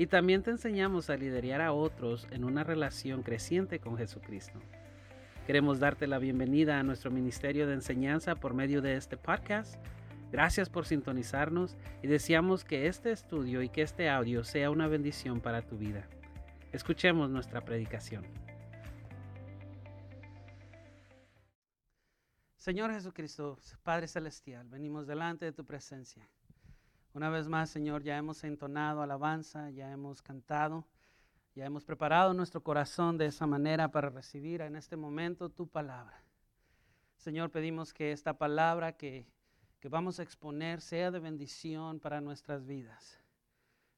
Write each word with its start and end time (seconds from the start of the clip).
y 0.00 0.06
también 0.06 0.42
te 0.42 0.50
enseñamos 0.50 1.10
a 1.10 1.16
liderar 1.18 1.60
a 1.60 1.74
otros 1.74 2.26
en 2.30 2.44
una 2.44 2.64
relación 2.64 3.22
creciente 3.22 3.80
con 3.80 3.98
Jesucristo. 3.98 4.58
Queremos 5.46 5.78
darte 5.78 6.06
la 6.06 6.18
bienvenida 6.18 6.80
a 6.80 6.82
nuestro 6.82 7.10
ministerio 7.10 7.66
de 7.66 7.74
enseñanza 7.74 8.34
por 8.34 8.54
medio 8.54 8.80
de 8.80 8.96
este 8.96 9.18
podcast. 9.18 9.74
Gracias 10.32 10.70
por 10.70 10.86
sintonizarnos 10.86 11.76
y 12.02 12.06
deseamos 12.06 12.64
que 12.64 12.86
este 12.86 13.12
estudio 13.12 13.60
y 13.60 13.68
que 13.68 13.82
este 13.82 14.08
audio 14.08 14.42
sea 14.42 14.70
una 14.70 14.88
bendición 14.88 15.38
para 15.38 15.60
tu 15.60 15.76
vida. 15.76 16.08
Escuchemos 16.72 17.28
nuestra 17.28 17.60
predicación. 17.60 18.24
Señor 22.56 22.90
Jesucristo, 22.90 23.58
Padre 23.82 24.08
Celestial, 24.08 24.66
venimos 24.66 25.06
delante 25.06 25.44
de 25.44 25.52
tu 25.52 25.66
presencia. 25.66 26.26
Una 27.12 27.28
vez 27.28 27.48
más, 27.48 27.70
Señor, 27.70 28.04
ya 28.04 28.16
hemos 28.16 28.44
entonado 28.44 29.02
alabanza, 29.02 29.70
ya 29.70 29.90
hemos 29.90 30.22
cantado, 30.22 30.86
ya 31.56 31.66
hemos 31.66 31.84
preparado 31.84 32.32
nuestro 32.34 32.62
corazón 32.62 33.18
de 33.18 33.26
esa 33.26 33.48
manera 33.48 33.90
para 33.90 34.10
recibir 34.10 34.60
en 34.60 34.76
este 34.76 34.96
momento 34.96 35.48
tu 35.48 35.66
palabra. 35.66 36.22
Señor, 37.16 37.50
pedimos 37.50 37.92
que 37.92 38.12
esta 38.12 38.38
palabra 38.38 38.96
que, 38.96 39.26
que 39.80 39.88
vamos 39.88 40.20
a 40.20 40.22
exponer 40.22 40.80
sea 40.80 41.10
de 41.10 41.18
bendición 41.18 41.98
para 41.98 42.20
nuestras 42.20 42.64
vidas. 42.64 43.18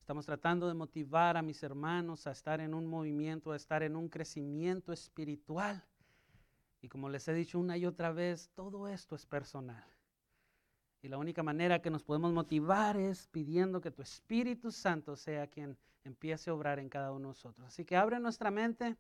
Estamos 0.00 0.24
tratando 0.24 0.66
de 0.66 0.74
motivar 0.74 1.36
a 1.36 1.42
mis 1.42 1.62
hermanos 1.62 2.26
a 2.26 2.32
estar 2.32 2.60
en 2.62 2.72
un 2.72 2.86
movimiento, 2.86 3.52
a 3.52 3.56
estar 3.56 3.82
en 3.82 3.94
un 3.94 4.08
crecimiento 4.08 4.90
espiritual. 4.90 5.84
Y 6.80 6.88
como 6.88 7.10
les 7.10 7.28
he 7.28 7.34
dicho 7.34 7.60
una 7.60 7.76
y 7.76 7.84
otra 7.84 8.10
vez, 8.10 8.50
todo 8.54 8.88
esto 8.88 9.14
es 9.14 9.26
personal. 9.26 9.84
Y 11.02 11.08
la 11.08 11.18
única 11.18 11.42
manera 11.42 11.82
que 11.82 11.90
nos 11.90 12.04
podemos 12.04 12.32
motivar 12.32 12.96
es 12.96 13.26
pidiendo 13.26 13.80
que 13.80 13.90
tu 13.90 14.02
Espíritu 14.02 14.70
Santo 14.70 15.16
sea 15.16 15.48
quien 15.48 15.76
empiece 16.04 16.48
a 16.48 16.54
obrar 16.54 16.78
en 16.78 16.88
cada 16.88 17.10
uno 17.10 17.28
de 17.28 17.28
nosotros. 17.28 17.66
Así 17.66 17.84
que 17.84 17.96
abre 17.96 18.20
nuestra 18.20 18.52
mente, 18.52 18.96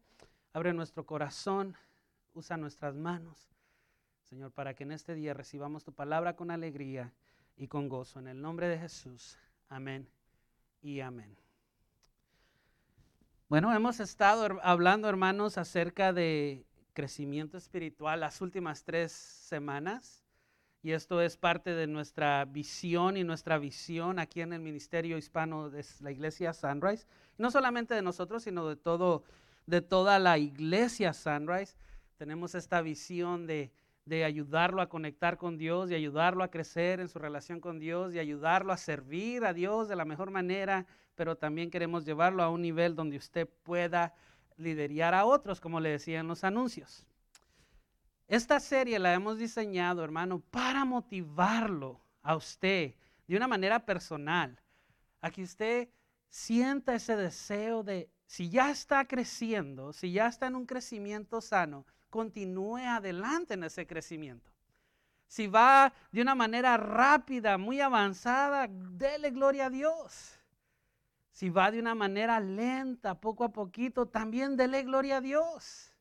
abre 0.52 0.72
nuestro 0.72 1.06
corazón, 1.06 1.76
usa 2.34 2.56
nuestras 2.56 2.96
manos, 2.96 3.48
Señor, 4.24 4.50
para 4.50 4.74
que 4.74 4.82
en 4.82 4.92
este 4.92 5.14
día 5.14 5.32
recibamos 5.32 5.84
tu 5.84 5.92
palabra 5.92 6.34
con 6.34 6.50
alegría 6.50 7.12
y 7.56 7.68
con 7.68 7.88
gozo. 7.88 8.18
En 8.18 8.28
el 8.28 8.40
nombre 8.40 8.66
de 8.66 8.78
Jesús. 8.78 9.38
Amén 9.68 10.08
y 10.80 11.00
amén. 11.00 11.36
Bueno, 13.48 13.72
hemos 13.74 14.00
estado 14.00 14.58
hablando, 14.62 15.08
hermanos, 15.08 15.58
acerca 15.58 16.12
de 16.12 16.64
crecimiento 16.94 17.58
espiritual 17.58 18.20
las 18.20 18.40
últimas 18.40 18.82
tres 18.82 19.12
semanas. 19.12 20.21
Y 20.82 20.92
esto 20.92 21.20
es 21.20 21.36
parte 21.36 21.74
de 21.74 21.86
nuestra 21.86 22.44
visión 22.44 23.16
y 23.16 23.22
nuestra 23.22 23.56
visión 23.58 24.18
aquí 24.18 24.40
en 24.40 24.52
el 24.52 24.60
Ministerio 24.60 25.16
Hispano 25.16 25.70
de 25.70 25.84
la 26.00 26.10
Iglesia 26.10 26.52
Sunrise. 26.52 27.06
No 27.38 27.52
solamente 27.52 27.94
de 27.94 28.02
nosotros, 28.02 28.42
sino 28.42 28.68
de, 28.68 28.74
todo, 28.74 29.22
de 29.66 29.80
toda 29.80 30.18
la 30.18 30.38
Iglesia 30.38 31.12
Sunrise. 31.12 31.76
Tenemos 32.16 32.56
esta 32.56 32.80
visión 32.82 33.46
de, 33.46 33.70
de 34.06 34.24
ayudarlo 34.24 34.82
a 34.82 34.88
conectar 34.88 35.38
con 35.38 35.56
Dios, 35.56 35.90
y 35.90 35.94
ayudarlo 35.94 36.42
a 36.42 36.50
crecer 36.50 36.98
en 36.98 37.08
su 37.08 37.20
relación 37.20 37.60
con 37.60 37.78
Dios, 37.78 38.12
y 38.12 38.18
ayudarlo 38.18 38.72
a 38.72 38.76
servir 38.76 39.44
a 39.44 39.52
Dios 39.52 39.88
de 39.88 39.94
la 39.94 40.04
mejor 40.04 40.32
manera, 40.32 40.86
pero 41.14 41.36
también 41.36 41.70
queremos 41.70 42.04
llevarlo 42.04 42.42
a 42.42 42.48
un 42.48 42.62
nivel 42.62 42.96
donde 42.96 43.16
usted 43.16 43.48
pueda 43.62 44.14
liderar 44.56 45.14
a 45.14 45.24
otros, 45.24 45.60
como 45.60 45.78
le 45.78 45.90
decía 45.90 46.20
en 46.20 46.26
los 46.26 46.42
anuncios. 46.42 47.06
Esta 48.32 48.60
serie 48.60 48.98
la 48.98 49.12
hemos 49.12 49.36
diseñado, 49.36 50.02
hermano, 50.02 50.40
para 50.40 50.86
motivarlo 50.86 52.00
a 52.22 52.34
usted 52.34 52.94
de 53.28 53.36
una 53.36 53.46
manera 53.46 53.84
personal, 53.84 54.58
a 55.20 55.30
que 55.30 55.42
usted 55.42 55.90
sienta 56.30 56.94
ese 56.94 57.14
deseo 57.14 57.82
de, 57.82 58.08
si 58.24 58.48
ya 58.48 58.70
está 58.70 59.04
creciendo, 59.04 59.92
si 59.92 60.12
ya 60.12 60.28
está 60.28 60.46
en 60.46 60.56
un 60.56 60.64
crecimiento 60.64 61.42
sano, 61.42 61.84
continúe 62.08 62.78
adelante 62.78 63.52
en 63.52 63.64
ese 63.64 63.86
crecimiento. 63.86 64.50
Si 65.26 65.46
va 65.46 65.92
de 66.10 66.22
una 66.22 66.34
manera 66.34 66.78
rápida, 66.78 67.58
muy 67.58 67.82
avanzada, 67.82 68.66
dele 68.66 69.30
gloria 69.30 69.66
a 69.66 69.70
Dios. 69.70 70.38
Si 71.32 71.50
va 71.50 71.70
de 71.70 71.80
una 71.80 71.94
manera 71.94 72.40
lenta, 72.40 73.14
poco 73.14 73.44
a 73.44 73.52
poquito, 73.52 74.06
también 74.06 74.56
dele 74.56 74.84
gloria 74.84 75.18
a 75.18 75.20
Dios. 75.20 75.91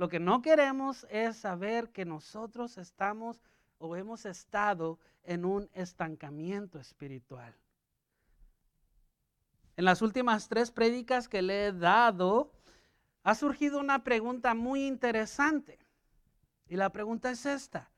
Lo 0.00 0.08
que 0.08 0.18
no 0.18 0.40
queremos 0.40 1.06
es 1.10 1.36
saber 1.36 1.90
que 1.90 2.06
nosotros 2.06 2.78
estamos 2.78 3.38
o 3.76 3.96
hemos 3.96 4.24
estado 4.24 4.98
en 5.24 5.44
un 5.44 5.68
estancamiento 5.74 6.78
espiritual. 6.78 7.54
En 9.76 9.84
las 9.84 10.00
últimas 10.00 10.48
tres 10.48 10.70
prédicas 10.70 11.28
que 11.28 11.42
le 11.42 11.66
he 11.66 11.72
dado, 11.72 12.50
ha 13.24 13.34
surgido 13.34 13.78
una 13.78 14.02
pregunta 14.02 14.54
muy 14.54 14.86
interesante. 14.86 15.78
Y 16.66 16.76
la 16.76 16.88
pregunta 16.88 17.30
es 17.30 17.44
esta. 17.44 17.90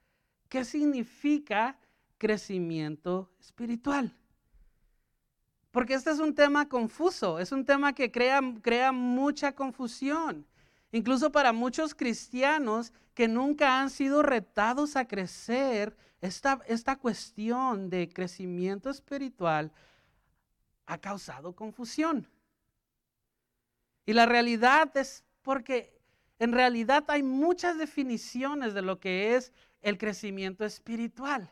¿Qué 0.49 0.65
significa 0.65 1.79
crecimiento 2.19 3.31
espiritual? 3.39 4.13
Porque 5.71 5.95
este 5.95 6.11
es 6.11 6.19
un 6.19 6.35
tema 6.35 6.69
confuso, 6.69 7.39
es 7.39 7.53
un 7.53 7.65
tema 7.65 7.93
que 7.93 8.11
crea, 8.11 8.41
crea 8.61 8.91
mucha 8.91 9.53
confusión. 9.55 10.49
Incluso 10.93 11.33
para 11.33 11.53
muchos 11.53 11.95
cristianos 11.95 12.93
que 13.15 13.27
nunca 13.27 13.81
han 13.81 13.91
sido 13.91 14.23
retados 14.23 14.95
a 14.97 15.07
crecer, 15.07 15.97
esta, 16.21 16.61
esta 16.67 16.97
cuestión 16.97 17.91
de 17.91 18.09
crecimiento 18.09 18.91
espiritual 18.91 19.73
ha 20.87 20.99
causado 20.99 21.55
confusión. 21.55 22.29
Y 24.07 24.13
la 24.13 24.27
realidad 24.27 24.97
es 24.97 25.25
porque 25.43 25.99
en 26.39 26.53
realidad 26.53 27.05
hay 27.09 27.23
muchas 27.23 27.79
definiciones 27.79 28.75
de 28.75 28.83
lo 28.83 29.01
que 29.01 29.37
es 29.37 29.53
el 29.81 29.99
crecimiento 29.99 30.65
espiritual. 30.65 31.51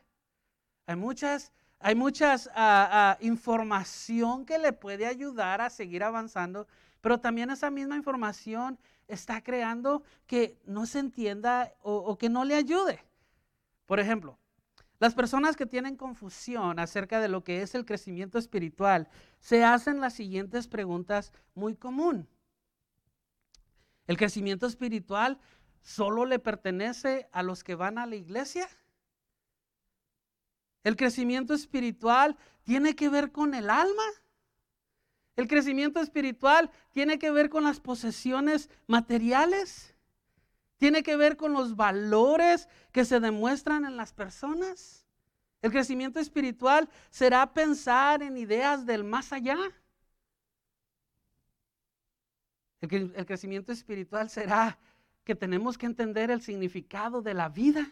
Hay 0.86 0.96
muchas, 0.96 1.52
hay 1.78 1.94
muchas 1.94 2.48
ah, 2.54 2.88
ah, 2.90 3.18
información 3.20 4.44
que 4.44 4.58
le 4.58 4.72
puede 4.72 5.06
ayudar 5.06 5.60
a 5.60 5.70
seguir 5.70 6.02
avanzando, 6.02 6.66
pero 7.00 7.18
también 7.18 7.50
esa 7.50 7.70
misma 7.70 7.96
información 7.96 8.78
está 9.10 9.42
creando 9.42 10.02
que 10.26 10.58
no 10.64 10.86
se 10.86 10.98
entienda 10.98 11.74
o, 11.82 12.16
que 12.18 12.28
no 12.28 12.44
le 12.44 12.54
ayude. 12.54 13.04
Por 13.86 14.00
ejemplo, 14.00 14.38
las 14.98 15.14
personas 15.14 15.56
que 15.56 15.66
tienen 15.66 15.96
confusión 15.96 16.78
acerca 16.78 17.20
de 17.20 17.28
lo 17.28 17.42
que 17.42 17.62
es 17.62 17.74
el 17.74 17.84
crecimiento 17.84 18.38
espiritual 18.38 19.08
se 19.38 19.64
hacen 19.64 20.00
las 20.00 20.14
siguientes 20.14 20.68
preguntas 20.68 21.32
muy 21.54 21.74
común. 21.74 22.28
¿El 24.06 24.16
crecimiento 24.16 24.66
espiritual 24.66 25.38
solo 25.82 26.24
le 26.24 26.38
pertenece 26.38 27.28
a 27.32 27.42
los 27.42 27.64
que 27.64 27.74
van 27.74 27.98
a 27.98 28.06
la 28.06 28.16
iglesia? 28.16 28.68
¿El 30.82 30.96
crecimiento 30.96 31.54
espiritual 31.54 32.36
tiene 32.64 32.94
que 32.94 33.08
ver 33.08 33.32
con 33.32 33.54
el 33.54 33.70
alma? 33.70 34.04
El 35.36 35.48
crecimiento 35.48 36.00
espiritual 36.00 36.70
tiene 36.90 37.18
que 37.18 37.30
ver 37.30 37.48
con 37.48 37.64
las 37.64 37.80
posesiones 37.80 38.68
materiales. 38.86 39.94
Tiene 40.76 41.02
que 41.02 41.16
ver 41.16 41.36
con 41.36 41.52
los 41.52 41.76
valores 41.76 42.68
que 42.92 43.04
se 43.04 43.20
demuestran 43.20 43.84
en 43.84 43.96
las 43.96 44.12
personas. 44.12 45.06
El 45.62 45.70
crecimiento 45.70 46.20
espiritual 46.20 46.88
será 47.10 47.52
pensar 47.52 48.22
en 48.22 48.36
ideas 48.36 48.86
del 48.86 49.04
más 49.04 49.32
allá. 49.32 49.58
El, 52.80 53.26
crecimiento 53.26 53.72
espiritual 53.72 54.30
será 54.30 54.78
que 55.24 55.34
tenemos 55.34 55.76
que 55.76 55.84
entender 55.84 56.30
el 56.30 56.40
significado 56.40 57.20
de 57.20 57.34
la 57.34 57.50
vida. 57.50 57.90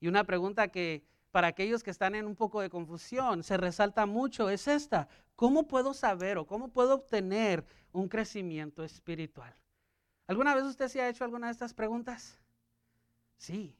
Y 0.00 0.08
una 0.08 0.24
pregunta 0.24 0.68
que 0.68 1.06
para 1.36 1.48
aquellos 1.48 1.82
que 1.82 1.90
están 1.90 2.14
en 2.14 2.24
un 2.24 2.34
poco 2.34 2.62
de 2.62 2.70
confusión, 2.70 3.42
se 3.42 3.58
resalta 3.58 4.06
mucho, 4.06 4.48
es 4.48 4.66
esta. 4.66 5.06
¿Cómo 5.34 5.68
puedo 5.68 5.92
saber 5.92 6.38
o 6.38 6.46
cómo 6.46 6.68
puedo 6.68 6.94
obtener 6.94 7.62
un 7.92 8.08
crecimiento 8.08 8.82
espiritual? 8.82 9.54
¿Alguna 10.28 10.54
vez 10.54 10.64
usted 10.64 10.88
se 10.88 11.02
ha 11.02 11.10
hecho 11.10 11.24
alguna 11.24 11.48
de 11.48 11.52
estas 11.52 11.74
preguntas? 11.74 12.40
Sí. 13.36 13.76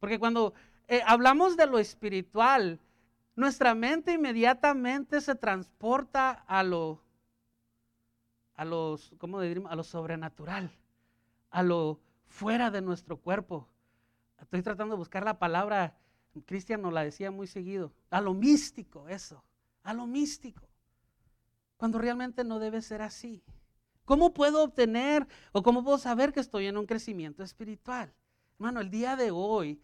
Porque 0.00 0.18
cuando 0.18 0.52
eh, 0.86 1.00
hablamos 1.06 1.56
de 1.56 1.66
lo 1.66 1.78
espiritual, 1.78 2.78
nuestra 3.36 3.74
mente 3.74 4.12
inmediatamente 4.12 5.22
se 5.22 5.34
transporta 5.34 6.30
a 6.46 6.62
lo, 6.62 7.02
a 8.54 8.66
los, 8.66 9.14
¿cómo 9.16 9.40
a 9.40 9.76
lo 9.76 9.82
sobrenatural, 9.82 10.70
a 11.48 11.62
lo 11.62 12.00
fuera 12.26 12.70
de 12.70 12.82
nuestro 12.82 13.16
cuerpo. 13.16 13.66
Estoy 14.38 14.60
tratando 14.60 14.96
de 14.96 14.98
buscar 14.98 15.24
la 15.24 15.38
palabra, 15.38 15.96
Cristian 16.44 16.82
nos 16.82 16.92
la 16.92 17.04
decía 17.04 17.30
muy 17.30 17.46
seguido, 17.46 17.92
a 18.10 18.20
lo 18.20 18.34
místico, 18.34 19.08
eso, 19.08 19.42
a 19.82 19.94
lo 19.94 20.06
místico, 20.06 20.68
cuando 21.76 21.98
realmente 21.98 22.44
no 22.44 22.58
debe 22.58 22.82
ser 22.82 23.02
así. 23.02 23.42
¿Cómo 24.04 24.32
puedo 24.32 24.62
obtener 24.62 25.26
o 25.52 25.62
cómo 25.62 25.82
puedo 25.82 25.98
saber 25.98 26.32
que 26.32 26.40
estoy 26.40 26.66
en 26.66 26.76
un 26.76 26.86
crecimiento 26.86 27.42
espiritual? 27.42 28.14
Hermano, 28.54 28.80
el 28.80 28.90
día 28.90 29.16
de 29.16 29.30
hoy 29.30 29.80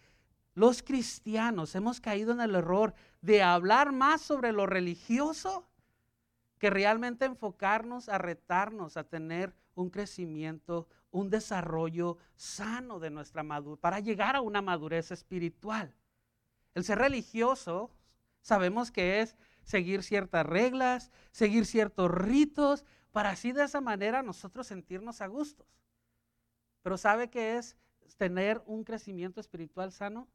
los 0.55 0.83
cristianos 0.83 1.75
hemos 1.75 2.01
caído 2.01 2.33
en 2.33 2.41
el 2.41 2.55
error 2.55 2.95
de 3.21 3.43
hablar 3.43 3.93
más 3.93 4.21
sobre 4.21 4.53
lo 4.53 4.67
religioso 4.67 5.67
que 6.59 6.71
realmente 6.71 7.25
enfocarnos 7.25 8.09
a 8.09 8.19
retarnos 8.19 8.97
a 8.97 9.05
tener 9.05 9.55
un 9.75 9.91
crecimiento, 9.91 10.87
un 11.11 11.31
desarrollo 11.31 12.19
sano 12.37 13.01
de 13.01 13.11
nuestra 13.11 13.43
madurez, 13.43 13.81
para 13.81 13.99
llegar 13.99 14.37
a 14.37 14.41
una 14.41 14.63
madurez 14.63 15.11
espiritual. 15.11 15.93
El 16.75 16.85
ser 16.85 16.99
religioso, 16.99 17.91
sabemos 18.41 18.91
que 18.91 19.21
es 19.21 19.37
seguir 19.63 20.03
ciertas 20.03 20.47
reglas, 20.47 21.11
seguir 21.31 21.67
ciertos 21.67 22.11
ritos, 22.11 22.85
para 23.13 23.31
así 23.31 23.53
de 23.53 23.65
esa 23.65 23.81
manera 23.81 24.23
nosotros 24.23 24.67
sentirnos 24.67 25.21
a 25.21 25.27
gustos. 25.27 25.67
Pero 26.83 26.97
¿sabe 26.97 27.31
qué 27.31 27.59
es 27.59 27.77
tener 28.17 28.63
un 28.67 28.85
crecimiento 28.85 29.41
espiritual 29.41 29.93
sano? 29.93 30.29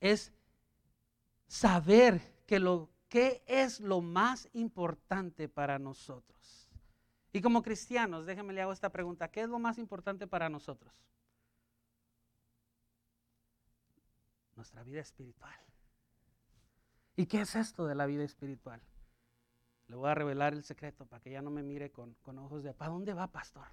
Es 0.00 0.32
saber 1.46 2.20
que 2.46 2.58
lo 2.58 2.90
que 3.08 3.44
es 3.46 3.78
lo 3.78 4.00
más 4.00 4.48
importante 4.54 5.48
para 5.48 5.78
nosotros. 5.78 6.68
Y 7.32 7.40
como 7.40 7.62
cristianos, 7.62 8.26
déjenme 8.26 8.52
le 8.52 8.62
hago 8.62 8.72
esta 8.72 8.90
pregunta, 8.90 9.30
¿qué 9.30 9.42
es 9.42 9.48
lo 9.48 9.58
más 9.58 9.78
importante 9.78 10.26
para 10.26 10.48
nosotros? 10.48 10.92
Nuestra 14.56 14.82
vida 14.82 15.00
espiritual. 15.00 15.54
¿Y 17.16 17.26
qué 17.26 17.40
es 17.40 17.54
esto 17.54 17.86
de 17.86 17.94
la 17.94 18.06
vida 18.06 18.24
espiritual? 18.24 18.80
Le 19.88 19.96
voy 19.96 20.08
a 20.08 20.14
revelar 20.14 20.54
el 20.54 20.64
secreto 20.64 21.06
para 21.06 21.22
que 21.22 21.30
ya 21.30 21.42
no 21.42 21.50
me 21.50 21.62
mire 21.62 21.90
con, 21.90 22.14
con 22.22 22.38
ojos 22.38 22.62
de, 22.62 22.72
¿para 22.72 22.92
dónde 22.92 23.12
va, 23.12 23.28
pastor? 23.28 23.66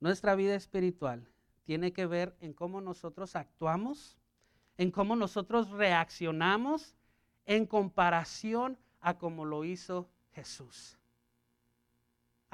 Nuestra 0.00 0.34
vida 0.34 0.54
espiritual 0.54 1.28
tiene 1.64 1.92
que 1.92 2.06
ver 2.06 2.36
en 2.40 2.52
cómo 2.52 2.80
nosotros 2.80 3.36
actuamos, 3.36 4.18
en 4.76 4.90
cómo 4.90 5.16
nosotros 5.16 5.70
reaccionamos 5.70 6.94
en 7.46 7.66
comparación 7.66 8.78
a 9.00 9.18
cómo 9.18 9.44
lo 9.44 9.64
hizo 9.64 10.10
Jesús. 10.32 10.98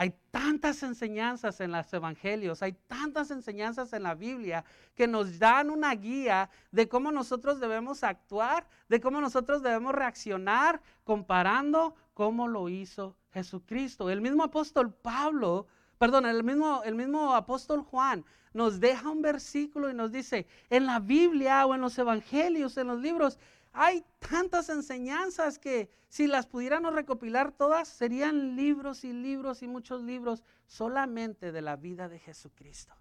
Hay 0.00 0.14
tantas 0.30 0.82
enseñanzas 0.82 1.60
en 1.60 1.72
los 1.72 1.92
evangelios, 1.92 2.62
hay 2.62 2.72
tantas 2.72 3.30
enseñanzas 3.30 3.92
en 3.92 4.04
la 4.04 4.14
Biblia 4.14 4.64
que 4.94 5.06
nos 5.06 5.38
dan 5.38 5.68
una 5.68 5.94
guía 5.94 6.48
de 6.72 6.88
cómo 6.88 7.12
nosotros 7.12 7.60
debemos 7.60 8.02
actuar, 8.02 8.66
de 8.88 8.98
cómo 8.98 9.20
nosotros 9.20 9.62
debemos 9.62 9.94
reaccionar, 9.94 10.80
comparando 11.04 11.94
cómo 12.14 12.48
lo 12.48 12.70
hizo 12.70 13.14
Jesucristo. 13.34 14.08
El 14.08 14.22
mismo 14.22 14.42
apóstol 14.42 14.90
Pablo, 14.90 15.66
perdón, 15.98 16.24
el 16.24 16.44
mismo, 16.44 16.80
el 16.82 16.94
mismo 16.94 17.34
apóstol 17.34 17.82
Juan 17.82 18.24
nos 18.54 18.80
deja 18.80 19.10
un 19.10 19.20
versículo 19.20 19.90
y 19.90 19.94
nos 19.94 20.10
dice, 20.10 20.46
en 20.70 20.86
la 20.86 20.98
Biblia 20.98 21.66
o 21.66 21.74
en 21.74 21.82
los 21.82 21.98
evangelios, 21.98 22.78
en 22.78 22.86
los 22.86 23.00
libros, 23.00 23.38
hay 23.72 24.04
tantas 24.18 24.68
enseñanzas 24.68 25.58
que 25.58 25.90
si 26.08 26.26
las 26.26 26.46
pudiéramos 26.46 26.92
recopilar 26.94 27.52
todas, 27.52 27.88
serían 27.88 28.56
libros 28.56 29.04
y 29.04 29.12
libros 29.12 29.62
y 29.62 29.68
muchos 29.68 30.02
libros 30.02 30.42
solamente 30.66 31.52
de 31.52 31.62
la 31.62 31.76
vida 31.76 32.08
de 32.08 32.18
Jesucristo. 32.18 32.94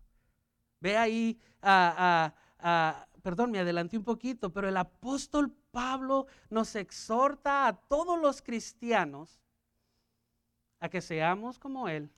Ve 0.79 0.95
ahí, 0.95 1.39
perdón, 3.21 3.51
me 3.51 3.59
adelanté 3.59 3.97
un 3.97 4.03
poquito, 4.03 4.51
pero 4.53 4.69
el 4.69 4.77
apóstol 4.77 5.51
Pablo 5.71 6.27
nos 6.49 6.75
exhorta 6.75 7.67
a 7.67 7.73
todos 7.73 8.19
los 8.19 8.41
cristianos 8.41 9.39
a 10.79 10.87
que 10.87 11.01
seamos 11.01 11.59
como 11.59 11.89
Él, 11.89 12.11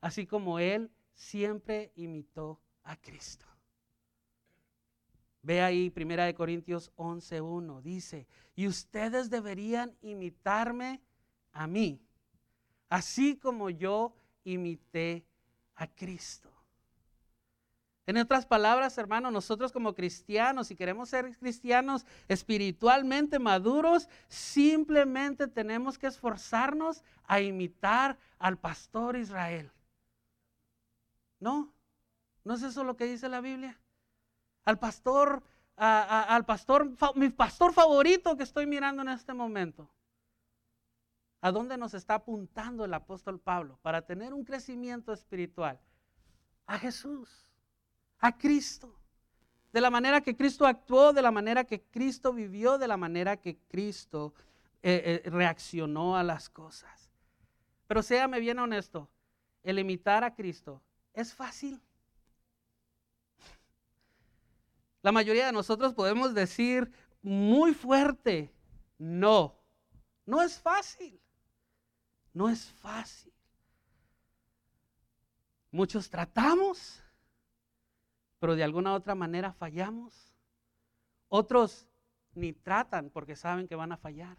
así 0.00 0.26
como 0.26 0.58
Él 0.58 0.90
siempre 1.14 1.92
imitó 1.96 2.60
a 2.84 2.96
Cristo. 2.96 3.46
Ve 5.42 5.60
ahí, 5.60 5.90
Primera 5.90 6.24
de 6.24 6.34
Corintios 6.34 6.92
11.1, 6.96 7.82
dice, 7.82 8.28
y 8.54 8.68
ustedes 8.68 9.28
deberían 9.28 9.96
imitarme 10.00 11.00
a 11.52 11.66
mí, 11.66 12.00
así 12.88 13.36
como 13.36 13.68
yo 13.68 14.14
imité 14.44 15.26
a 15.74 15.88
Cristo. 15.88 16.52
En 18.06 18.16
otras 18.16 18.46
palabras, 18.46 18.98
hermanos, 18.98 19.32
nosotros 19.32 19.72
como 19.72 19.94
cristianos, 19.94 20.68
si 20.68 20.76
queremos 20.76 21.08
ser 21.08 21.36
cristianos 21.38 22.04
espiritualmente 22.28 23.38
maduros, 23.38 24.08
simplemente 24.28 25.46
tenemos 25.46 25.98
que 25.98 26.08
esforzarnos 26.08 27.02
a 27.24 27.40
imitar 27.40 28.18
al 28.38 28.58
pastor 28.58 29.16
Israel. 29.16 29.70
¿No? 31.38 31.72
¿No 32.44 32.54
es 32.54 32.62
eso 32.62 32.82
lo 32.82 32.96
que 32.96 33.06
dice 33.06 33.28
la 33.28 33.40
Biblia? 33.40 33.78
Al 34.64 34.78
pastor, 34.78 35.42
al 35.76 36.44
pastor, 36.44 36.90
mi 37.16 37.30
pastor 37.30 37.72
favorito 37.72 38.36
que 38.36 38.42
estoy 38.42 38.66
mirando 38.66 39.02
en 39.02 39.08
este 39.08 39.34
momento. 39.34 39.88
¿A 41.40 41.50
dónde 41.50 41.76
nos 41.76 41.92
está 41.94 42.14
apuntando 42.14 42.84
el 42.84 42.94
apóstol 42.94 43.40
Pablo 43.40 43.76
para 43.82 44.02
tener 44.02 44.32
un 44.32 44.44
crecimiento 44.44 45.12
espiritual? 45.12 45.80
A 46.66 46.78
Jesús, 46.78 47.50
a 48.20 48.38
Cristo. 48.38 48.96
De 49.72 49.80
la 49.80 49.90
manera 49.90 50.20
que 50.20 50.36
Cristo 50.36 50.66
actuó, 50.66 51.12
de 51.12 51.22
la 51.22 51.32
manera 51.32 51.64
que 51.64 51.82
Cristo 51.82 52.32
vivió, 52.32 52.78
de 52.78 52.86
la 52.86 52.96
manera 52.96 53.38
que 53.38 53.56
Cristo 53.68 54.34
eh, 54.82 55.22
eh, 55.24 55.30
reaccionó 55.30 56.16
a 56.16 56.22
las 56.22 56.48
cosas. 56.48 57.10
Pero 57.88 58.02
séame 58.02 58.38
bien 58.38 58.58
honesto, 58.58 59.08
el 59.64 59.78
imitar 59.78 60.22
a 60.24 60.34
Cristo 60.34 60.80
es 61.12 61.34
fácil. 61.34 61.80
La 65.02 65.12
mayoría 65.12 65.46
de 65.46 65.52
nosotros 65.52 65.94
podemos 65.94 66.32
decir 66.32 66.90
muy 67.22 67.74
fuerte, 67.74 68.52
no, 68.98 69.56
no 70.24 70.40
es 70.40 70.58
fácil, 70.60 71.20
no 72.32 72.48
es 72.48 72.70
fácil. 72.70 73.32
Muchos 75.72 76.08
tratamos, 76.08 77.02
pero 78.38 78.54
de 78.54 78.62
alguna 78.62 78.94
otra 78.94 79.14
manera 79.14 79.52
fallamos. 79.52 80.32
Otros 81.28 81.88
ni 82.34 82.52
tratan 82.52 83.10
porque 83.10 83.36
saben 83.36 83.66
que 83.66 83.74
van 83.74 83.92
a 83.92 83.96
fallar. 83.96 84.36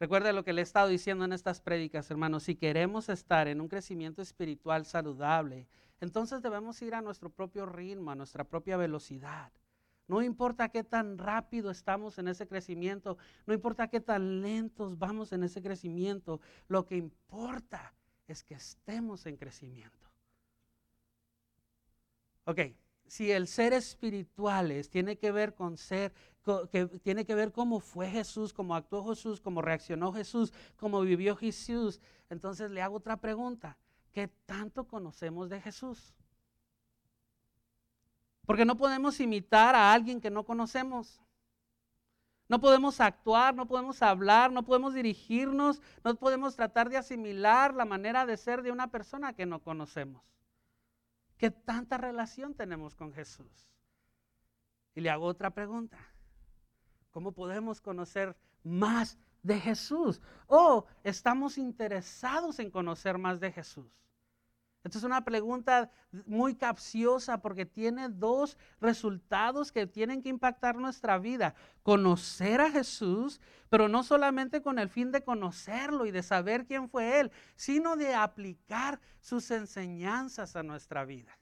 Recuerda 0.00 0.32
lo 0.32 0.44
que 0.44 0.52
le 0.52 0.60
he 0.60 0.64
estado 0.64 0.88
diciendo 0.88 1.24
en 1.24 1.32
estas 1.32 1.60
prédicas, 1.60 2.10
hermanos. 2.10 2.44
Si 2.44 2.56
queremos 2.56 3.08
estar 3.08 3.48
en 3.48 3.60
un 3.60 3.68
crecimiento 3.68 4.22
espiritual 4.22 4.86
saludable, 4.86 5.66
entonces 6.00 6.42
debemos 6.42 6.80
ir 6.82 6.94
a 6.94 7.02
nuestro 7.02 7.30
propio 7.30 7.66
ritmo, 7.66 8.10
a 8.10 8.14
nuestra 8.14 8.44
propia 8.44 8.76
velocidad. 8.76 9.52
No 10.06 10.22
importa 10.22 10.68
qué 10.68 10.84
tan 10.84 11.16
rápido 11.16 11.70
estamos 11.70 12.18
en 12.18 12.28
ese 12.28 12.46
crecimiento, 12.46 13.16
no 13.46 13.54
importa 13.54 13.88
qué 13.88 14.00
tan 14.00 14.42
lentos 14.42 14.98
vamos 14.98 15.32
en 15.32 15.44
ese 15.44 15.62
crecimiento, 15.62 16.40
lo 16.68 16.84
que 16.84 16.96
importa 16.96 17.94
es 18.28 18.42
que 18.42 18.54
estemos 18.54 19.24
en 19.26 19.36
crecimiento. 19.36 20.08
Ok, 22.44 22.60
si 23.06 23.30
el 23.30 23.46
ser 23.46 23.72
espirituales 23.72 24.90
tiene 24.90 25.16
que 25.16 25.32
ver 25.32 25.54
con 25.54 25.78
ser, 25.78 26.12
que 26.70 26.86
tiene 27.02 27.24
que 27.24 27.34
ver 27.34 27.52
cómo 27.52 27.80
fue 27.80 28.10
Jesús, 28.10 28.52
cómo 28.52 28.74
actuó 28.74 29.08
Jesús, 29.08 29.40
cómo 29.40 29.62
reaccionó 29.62 30.12
Jesús, 30.12 30.52
cómo 30.76 31.00
vivió 31.00 31.34
Jesús, 31.36 32.00
entonces 32.28 32.70
le 32.70 32.82
hago 32.82 32.96
otra 32.96 33.16
pregunta. 33.18 33.78
¿Qué 34.14 34.28
tanto 34.46 34.86
conocemos 34.86 35.50
de 35.50 35.60
Jesús? 35.60 36.14
Porque 38.46 38.64
no 38.64 38.76
podemos 38.76 39.18
imitar 39.18 39.74
a 39.74 39.92
alguien 39.92 40.20
que 40.20 40.30
no 40.30 40.44
conocemos. 40.44 41.20
No 42.48 42.60
podemos 42.60 43.00
actuar, 43.00 43.56
no 43.56 43.66
podemos 43.66 44.02
hablar, 44.02 44.52
no 44.52 44.64
podemos 44.64 44.94
dirigirnos, 44.94 45.82
no 46.04 46.14
podemos 46.14 46.54
tratar 46.54 46.90
de 46.90 46.98
asimilar 46.98 47.74
la 47.74 47.84
manera 47.84 48.24
de 48.24 48.36
ser 48.36 48.62
de 48.62 48.70
una 48.70 48.86
persona 48.86 49.32
que 49.32 49.46
no 49.46 49.60
conocemos. 49.60 50.22
¿Qué 51.36 51.50
tanta 51.50 51.98
relación 51.98 52.54
tenemos 52.54 52.94
con 52.94 53.12
Jesús? 53.12 53.68
Y 54.94 55.00
le 55.00 55.10
hago 55.10 55.24
otra 55.24 55.50
pregunta. 55.50 55.98
¿Cómo 57.10 57.32
podemos 57.32 57.80
conocer 57.80 58.36
más 58.62 59.18
de 59.44 59.60
Jesús? 59.60 60.20
¿O 60.48 60.86
estamos 61.04 61.56
interesados 61.56 62.58
en 62.58 62.72
conocer 62.72 63.16
más 63.18 63.38
de 63.38 63.52
Jesús? 63.52 63.86
Esta 64.82 64.98
es 64.98 65.04
una 65.04 65.24
pregunta 65.24 65.90
muy 66.26 66.54
capciosa 66.54 67.38
porque 67.38 67.64
tiene 67.64 68.10
dos 68.10 68.58
resultados 68.80 69.72
que 69.72 69.86
tienen 69.86 70.20
que 70.20 70.28
impactar 70.28 70.76
nuestra 70.76 71.18
vida. 71.18 71.54
Conocer 71.82 72.60
a 72.60 72.70
Jesús, 72.70 73.40
pero 73.70 73.88
no 73.88 74.02
solamente 74.02 74.60
con 74.60 74.78
el 74.78 74.90
fin 74.90 75.10
de 75.10 75.22
conocerlo 75.24 76.04
y 76.04 76.10
de 76.10 76.22
saber 76.22 76.66
quién 76.66 76.90
fue 76.90 77.20
Él, 77.20 77.32
sino 77.56 77.96
de 77.96 78.14
aplicar 78.14 79.00
sus 79.20 79.50
enseñanzas 79.50 80.54
a 80.54 80.62
nuestra 80.62 81.06
vida. 81.06 81.38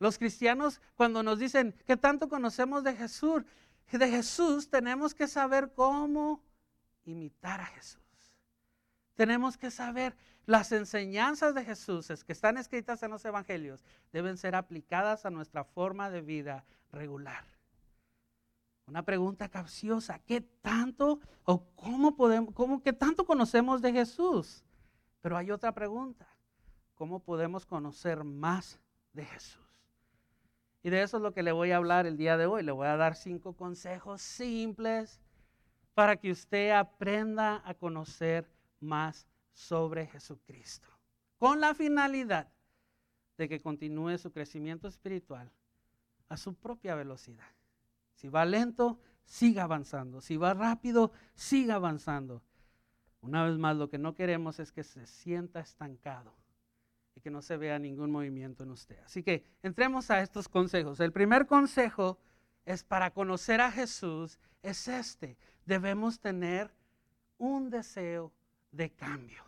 Los 0.00 0.18
cristianos 0.18 0.80
cuando 0.96 1.22
nos 1.22 1.38
dicen 1.38 1.72
que 1.86 1.96
tanto 1.96 2.28
conocemos 2.28 2.82
de 2.82 2.96
Jesús, 2.96 3.44
de 3.92 4.10
Jesús 4.10 4.68
tenemos 4.68 5.14
que 5.14 5.28
saber 5.28 5.72
cómo 5.72 6.42
imitar 7.04 7.60
a 7.60 7.66
Jesús. 7.66 8.02
Tenemos 9.14 9.56
que 9.56 9.70
saber 9.70 10.16
las 10.44 10.70
enseñanzas 10.72 11.54
de 11.54 11.64
Jesús 11.64 12.24
que 12.24 12.32
están 12.32 12.56
escritas 12.58 13.02
en 13.02 13.10
los 13.10 13.24
evangelios 13.24 13.84
deben 14.12 14.36
ser 14.36 14.54
aplicadas 14.54 15.24
a 15.24 15.30
nuestra 15.30 15.64
forma 15.64 16.10
de 16.10 16.20
vida 16.20 16.64
regular. 16.92 17.44
Una 18.86 19.02
pregunta 19.02 19.48
capciosa, 19.48 20.20
¿qué 20.20 20.40
tanto 20.40 21.18
o 21.44 21.64
cómo 21.74 22.14
podemos 22.14 22.54
cómo 22.54 22.82
qué 22.82 22.92
tanto 22.92 23.24
conocemos 23.24 23.82
de 23.82 23.92
Jesús? 23.92 24.64
Pero 25.20 25.36
hay 25.36 25.50
otra 25.50 25.72
pregunta, 25.72 26.28
¿cómo 26.94 27.18
podemos 27.18 27.66
conocer 27.66 28.22
más 28.22 28.78
de 29.12 29.24
Jesús? 29.24 29.65
Y 30.82 30.90
de 30.90 31.02
eso 31.02 31.16
es 31.16 31.22
lo 31.22 31.32
que 31.32 31.42
le 31.42 31.52
voy 31.52 31.72
a 31.72 31.76
hablar 31.76 32.06
el 32.06 32.16
día 32.16 32.36
de 32.36 32.46
hoy. 32.46 32.62
Le 32.62 32.72
voy 32.72 32.86
a 32.86 32.96
dar 32.96 33.16
cinco 33.16 33.54
consejos 33.54 34.22
simples 34.22 35.20
para 35.94 36.16
que 36.16 36.30
usted 36.30 36.70
aprenda 36.70 37.62
a 37.64 37.74
conocer 37.74 38.48
más 38.80 39.26
sobre 39.52 40.06
Jesucristo, 40.06 40.86
con 41.38 41.60
la 41.60 41.74
finalidad 41.74 42.48
de 43.38 43.48
que 43.48 43.60
continúe 43.60 44.18
su 44.18 44.30
crecimiento 44.30 44.88
espiritual 44.88 45.50
a 46.28 46.36
su 46.36 46.54
propia 46.54 46.94
velocidad. 46.94 47.48
Si 48.14 48.28
va 48.28 48.44
lento, 48.44 49.00
siga 49.24 49.64
avanzando. 49.64 50.20
Si 50.20 50.36
va 50.36 50.54
rápido, 50.54 51.12
siga 51.34 51.74
avanzando. 51.74 52.42
Una 53.20 53.44
vez 53.44 53.58
más, 53.58 53.76
lo 53.76 53.88
que 53.88 53.98
no 53.98 54.14
queremos 54.14 54.58
es 54.58 54.72
que 54.72 54.84
se 54.84 55.06
sienta 55.06 55.60
estancado 55.60 56.32
y 57.16 57.20
que 57.20 57.30
no 57.30 57.42
se 57.42 57.56
vea 57.56 57.78
ningún 57.78 58.12
movimiento 58.12 58.62
en 58.62 58.70
usted. 58.70 58.98
Así 59.04 59.22
que 59.22 59.42
entremos 59.62 60.10
a 60.10 60.20
estos 60.20 60.48
consejos. 60.48 61.00
El 61.00 61.12
primer 61.12 61.46
consejo 61.46 62.18
es 62.66 62.84
para 62.84 63.10
conocer 63.10 63.60
a 63.60 63.72
Jesús, 63.72 64.38
es 64.62 64.86
este. 64.86 65.38
Debemos 65.64 66.20
tener 66.20 66.70
un 67.38 67.70
deseo 67.70 68.32
de 68.70 68.90
cambio. 68.90 69.42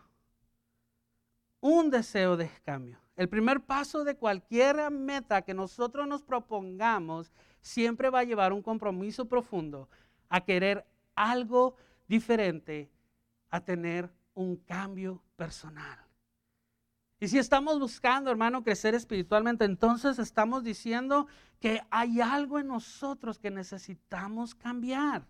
Un 1.61 1.91
deseo 1.91 2.37
de 2.37 2.51
cambio. 2.65 2.99
El 3.17 3.29
primer 3.29 3.61
paso 3.61 4.03
de 4.03 4.17
cualquier 4.17 4.91
meta 4.91 5.43
que 5.43 5.53
nosotros 5.53 6.07
nos 6.09 6.23
propongamos 6.23 7.33
siempre 7.61 8.09
va 8.09 8.21
a 8.21 8.25
llevar 8.25 8.53
un 8.53 8.63
compromiso 8.63 9.27
profundo 9.27 9.91
a 10.29 10.41
querer 10.41 10.87
algo 11.15 11.77
diferente, 12.07 12.91
a 13.51 13.61
tener 13.61 14.09
un 14.35 14.57
cambio 14.57 15.21
personal. 15.37 16.08
Y 17.21 17.29
si 17.29 17.39
estamos 17.39 17.81
buscando, 17.81 18.31
hermano, 18.31 18.63
crecer 18.63 18.95
espiritualmente, 18.95 19.65
entonces 19.65 20.19
estamos 20.19 20.63
diciendo 20.63 21.27
que 21.59 21.83
hay 21.91 22.21
algo 22.21 22.59
en 22.59 22.69
nosotros 22.69 23.39
que 23.39 23.51
necesitamos 23.51 24.55
cambiar. 24.55 25.27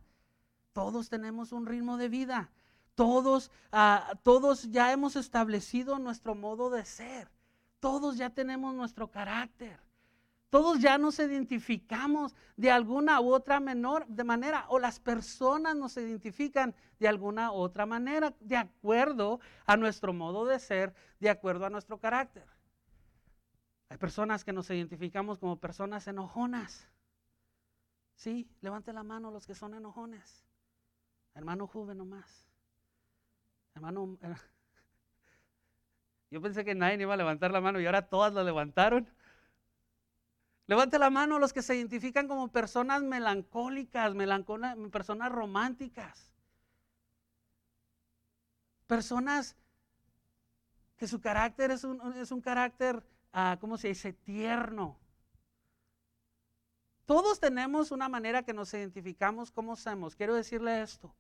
Todos 0.73 1.09
tenemos 1.09 1.53
un 1.53 1.67
ritmo 1.67 1.97
de 1.97 2.09
vida. 2.09 2.51
Todos, 2.95 3.51
ah, 3.73 4.19
todos 4.23 4.71
ya 4.71 4.93
hemos 4.93 5.17
establecido 5.17 5.99
nuestro 5.99 6.35
modo 6.35 6.69
de 6.69 6.85
ser. 6.85 7.31
Todos 7.81 8.17
ya 8.17 8.31
tenemos 8.31 8.75
nuestro 8.75 9.11
carácter. 9.11 9.81
Todos 10.51 10.81
ya 10.81 10.97
nos 10.97 11.19
identificamos 11.19 12.35
de 12.57 12.71
alguna 12.71 13.21
u 13.21 13.35
otra 13.35 13.61
menor, 13.61 14.07
de 14.07 14.25
manera, 14.25 14.65
o 14.69 14.79
las 14.79 14.99
personas 14.99 15.77
nos 15.77 15.97
identifican 15.99 16.75
de 16.99 17.07
alguna 17.07 17.53
u 17.53 17.57
otra 17.57 17.85
manera, 17.85 18.35
de 18.41 18.57
acuerdo 18.57 19.41
a 19.67 19.77
nuestro 19.77 20.15
modo 20.15 20.47
de 20.47 20.59
ser, 20.59 20.95
de 21.21 21.29
acuerdo 21.29 21.67
a 21.67 21.71
nuestro 21.71 21.99
carácter. 21.99 22.47
Hay 23.91 23.99
personas 23.99 24.45
que 24.45 24.53
nos 24.53 24.71
identificamos 24.71 25.39
como 25.39 25.59
personas 25.59 26.07
enojonas. 26.09 26.89
Sí, 28.15 28.51
levante 28.61 28.93
la 28.93 29.03
mano 29.03 29.31
los 29.31 29.47
que 29.47 29.55
son 29.55 29.75
enojones. 29.75 30.45
Hermano 31.35 31.67
joven 31.67 31.99
nomás. 31.99 32.49
Hermano, 33.75 34.19
eh, 34.23 34.35
yo 36.31 36.41
pensé 36.41 36.65
que 36.65 36.75
nadie 36.75 37.01
iba 37.01 37.15
a 37.15 37.19
levantar 37.19 37.51
la 37.51 37.61
mano 37.61 37.81
y 37.81 37.87
ahora 37.87 38.09
todas 38.09 38.33
la 38.33 38.43
levantaron. 38.43 39.09
Levante 40.69 40.99
la 40.99 41.09
mano 41.09 41.39
los 41.39 41.55
que 41.55 41.63
se 41.63 41.75
identifican 41.75 42.29
como 42.29 42.49
personas 42.49 43.03
melancólicas, 43.03 44.13
personas 44.93 45.33
románticas. 45.33 46.31
Personas 48.87 49.57
que 50.99 51.09
su 51.09 51.23
carácter 51.23 51.71
es 51.71 51.85
un, 51.85 52.41
carácter, 52.43 53.03
ah, 53.33 53.57
¿cómo 53.59 53.79
se 53.79 53.89
dice?, 53.89 54.13
tierno. 54.13 54.99
Todos 57.07 57.41
tenemos 57.41 57.91
una 57.91 58.11
manera 58.11 58.43
que 58.43 58.53
nos 58.53 58.75
identificamos 58.75 59.51
como 59.51 59.75
somos. 59.75 60.17
Quiero 60.17 60.35
decirle 60.35 60.83
esto. 60.83 61.15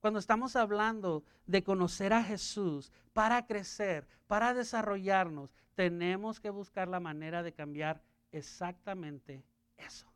Cuando 0.00 0.18
estamos 0.18 0.56
hablando 0.56 1.22
de 1.46 1.62
conocer 1.62 2.14
a 2.14 2.24
Jesús 2.24 2.90
para 3.12 3.46
crecer, 3.46 4.08
para 4.26 4.54
desarrollarnos, 4.54 5.52
tenemos 5.74 6.40
que 6.40 6.48
buscar 6.48 6.88
la 6.88 7.00
manera 7.00 7.42
de 7.42 7.52
cambiar 7.52 8.00
exactamente 8.34 9.44
eso, 9.76 10.06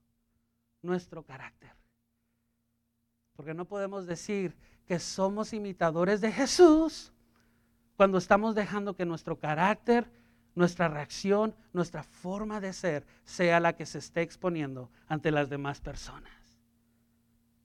nuestro 0.82 1.22
carácter. 1.22 1.72
Porque 3.34 3.54
no 3.54 3.64
podemos 3.64 4.06
decir 4.06 4.56
que 4.86 4.98
somos 4.98 5.52
imitadores 5.52 6.20
de 6.20 6.32
Jesús 6.32 7.12
cuando 7.96 8.18
estamos 8.18 8.54
dejando 8.54 8.94
que 8.96 9.04
nuestro 9.04 9.38
carácter, 9.38 10.10
nuestra 10.54 10.88
reacción, 10.88 11.54
nuestra 11.72 12.02
forma 12.02 12.60
de 12.60 12.72
ser 12.72 13.06
sea 13.24 13.60
la 13.60 13.74
que 13.74 13.86
se 13.86 13.98
esté 13.98 14.22
exponiendo 14.22 14.90
ante 15.06 15.30
las 15.30 15.48
demás 15.48 15.80
personas. 15.80 16.32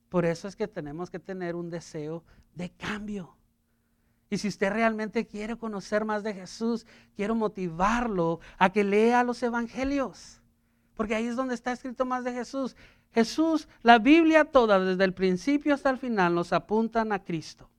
Por 0.08 0.24
eso 0.24 0.46
es 0.46 0.54
que 0.54 0.68
tenemos 0.68 1.10
que 1.10 1.18
tener 1.18 1.56
un 1.56 1.70
deseo 1.70 2.22
de 2.54 2.70
cambio. 2.70 3.36
Y 4.30 4.38
si 4.38 4.48
usted 4.48 4.72
realmente 4.72 5.26
quiere 5.26 5.56
conocer 5.56 6.04
más 6.04 6.22
de 6.22 6.34
Jesús, 6.34 6.86
quiero 7.16 7.34
motivarlo 7.34 8.40
a 8.58 8.70
que 8.70 8.84
lea 8.84 9.24
los 9.24 9.42
evangelios. 9.42 10.40
Porque 10.94 11.14
ahí 11.14 11.26
es 11.26 11.36
donde 11.36 11.54
está 11.54 11.72
escrito 11.72 12.04
más 12.04 12.24
de 12.24 12.32
Jesús. 12.32 12.76
Jesús, 13.12 13.68
la 13.82 13.98
Biblia 13.98 14.44
toda, 14.44 14.78
desde 14.78 15.04
el 15.04 15.14
principio 15.14 15.74
hasta 15.74 15.90
el 15.90 15.98
final, 15.98 16.34
nos 16.34 16.52
apuntan 16.52 17.12
a 17.12 17.24
Cristo. 17.24 17.70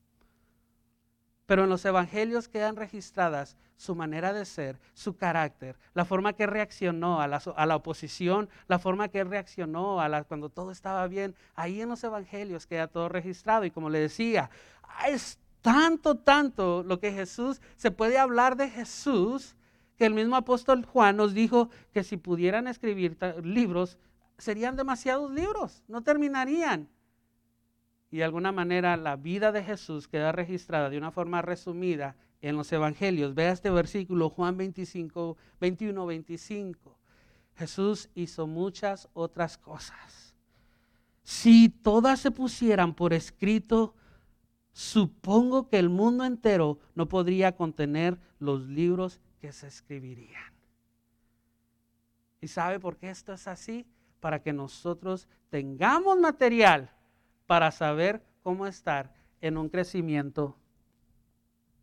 Pero 1.45 1.63
en 1.63 1.69
los 1.69 1.86
evangelios 1.86 2.48
quedan 2.48 2.75
registradas 2.75 3.55
su 3.77 3.93
manera 3.93 4.34
de 4.34 4.45
ser, 4.45 4.79
su 4.93 5.15
carácter, 5.17 5.77
la 5.93 6.05
forma 6.05 6.34
que 6.34 6.48
reaccionó 6.48 7.22
a 7.22 7.27
la, 7.27 7.75
oposición, 7.75 8.50
la 8.67 8.79
forma 8.79 9.10
que 9.10 9.24
reaccionó 9.24 10.00
a 10.00 10.07
la, 10.07 10.24
cuando 10.24 10.50
todo 10.50 10.72
estaba 10.72 11.07
bien. 11.07 11.36
Ahí 11.55 11.81
en 11.81 11.89
los 11.89 12.03
evangelios 12.03 12.65
queda 12.65 12.88
todo 12.88 13.10
registrado. 13.10 13.65
Y 13.65 13.72
como 13.72 13.89
le 13.89 14.00
decía, 14.00 14.50
es 15.07 15.38
tanto, 15.62 16.15
tanto 16.15 16.84
lo 16.84 17.00
que 17.00 17.12
Jesús, 17.12 17.62
se 17.75 17.91
puede 17.91 18.17
hablar 18.17 18.55
de 18.55 18.69
Jesús, 18.69 19.55
que 19.98 20.06
el 20.06 20.14
mismo 20.14 20.36
apóstol 20.36 20.86
Juan 20.86 21.18
nos 21.18 21.34
dijo 21.34 21.70
que 21.94 22.04
si 22.04 22.18
pudieran 22.18 22.68
escribir 22.68 23.18
libros, 23.44 23.98
serían 24.38 24.75
demasiados 24.75 25.32
libros, 25.32 25.84
no 25.88 26.04
terminarían 26.04 26.90
y 28.16 28.20
de 28.20 28.24
alguna 28.24 28.54
manera 28.54 28.96
la 28.96 29.18
vida 29.18 29.52
de 29.52 29.62
Jesús 29.62 30.08
queda 30.08 30.32
registrada 30.32 30.90
de 30.90 30.98
una 30.98 31.12
forma 31.12 31.42
resumida 31.42 32.16
en 32.42 32.56
los 32.56 32.72
evangelios. 32.72 33.36
Vea 33.36 33.52
este 33.52 33.70
versículo, 33.70 34.30
Juan 34.30 34.56
25, 34.56 35.36
21, 35.60 36.06
25. 36.06 36.98
Jesús 37.58 38.10
hizo 38.16 38.48
muchas 38.48 39.10
otras 39.12 39.58
cosas. 39.58 40.34
Si 41.24 41.68
todas 41.68 42.22
se 42.22 42.32
pusieran 42.32 42.94
por 42.94 43.12
escrito, 43.12 43.96
supongo 44.72 45.68
que 45.68 45.78
el 45.78 45.90
mundo 45.90 46.24
entero 46.24 46.80
no 46.94 47.10
podría 47.10 47.58
contener 47.58 48.18
los 48.40 48.62
libros 48.62 49.20
se 49.52 49.68
escribirían. 49.68 50.54
¿Y 52.42 52.48
sabe 52.48 52.80
por 52.80 52.98
qué 52.98 53.10
esto 53.10 53.34
es 53.34 53.48
así? 53.48 53.88
Para 54.20 54.42
que 54.42 54.54
nosotros 54.54 55.28
tengamos 55.50 56.20
material 56.20 56.92
para 57.48 57.72
saber 57.72 58.24
cómo 58.44 58.68
estar 58.68 59.14
en 59.42 59.58
un 59.58 59.70
crecimiento 59.70 60.58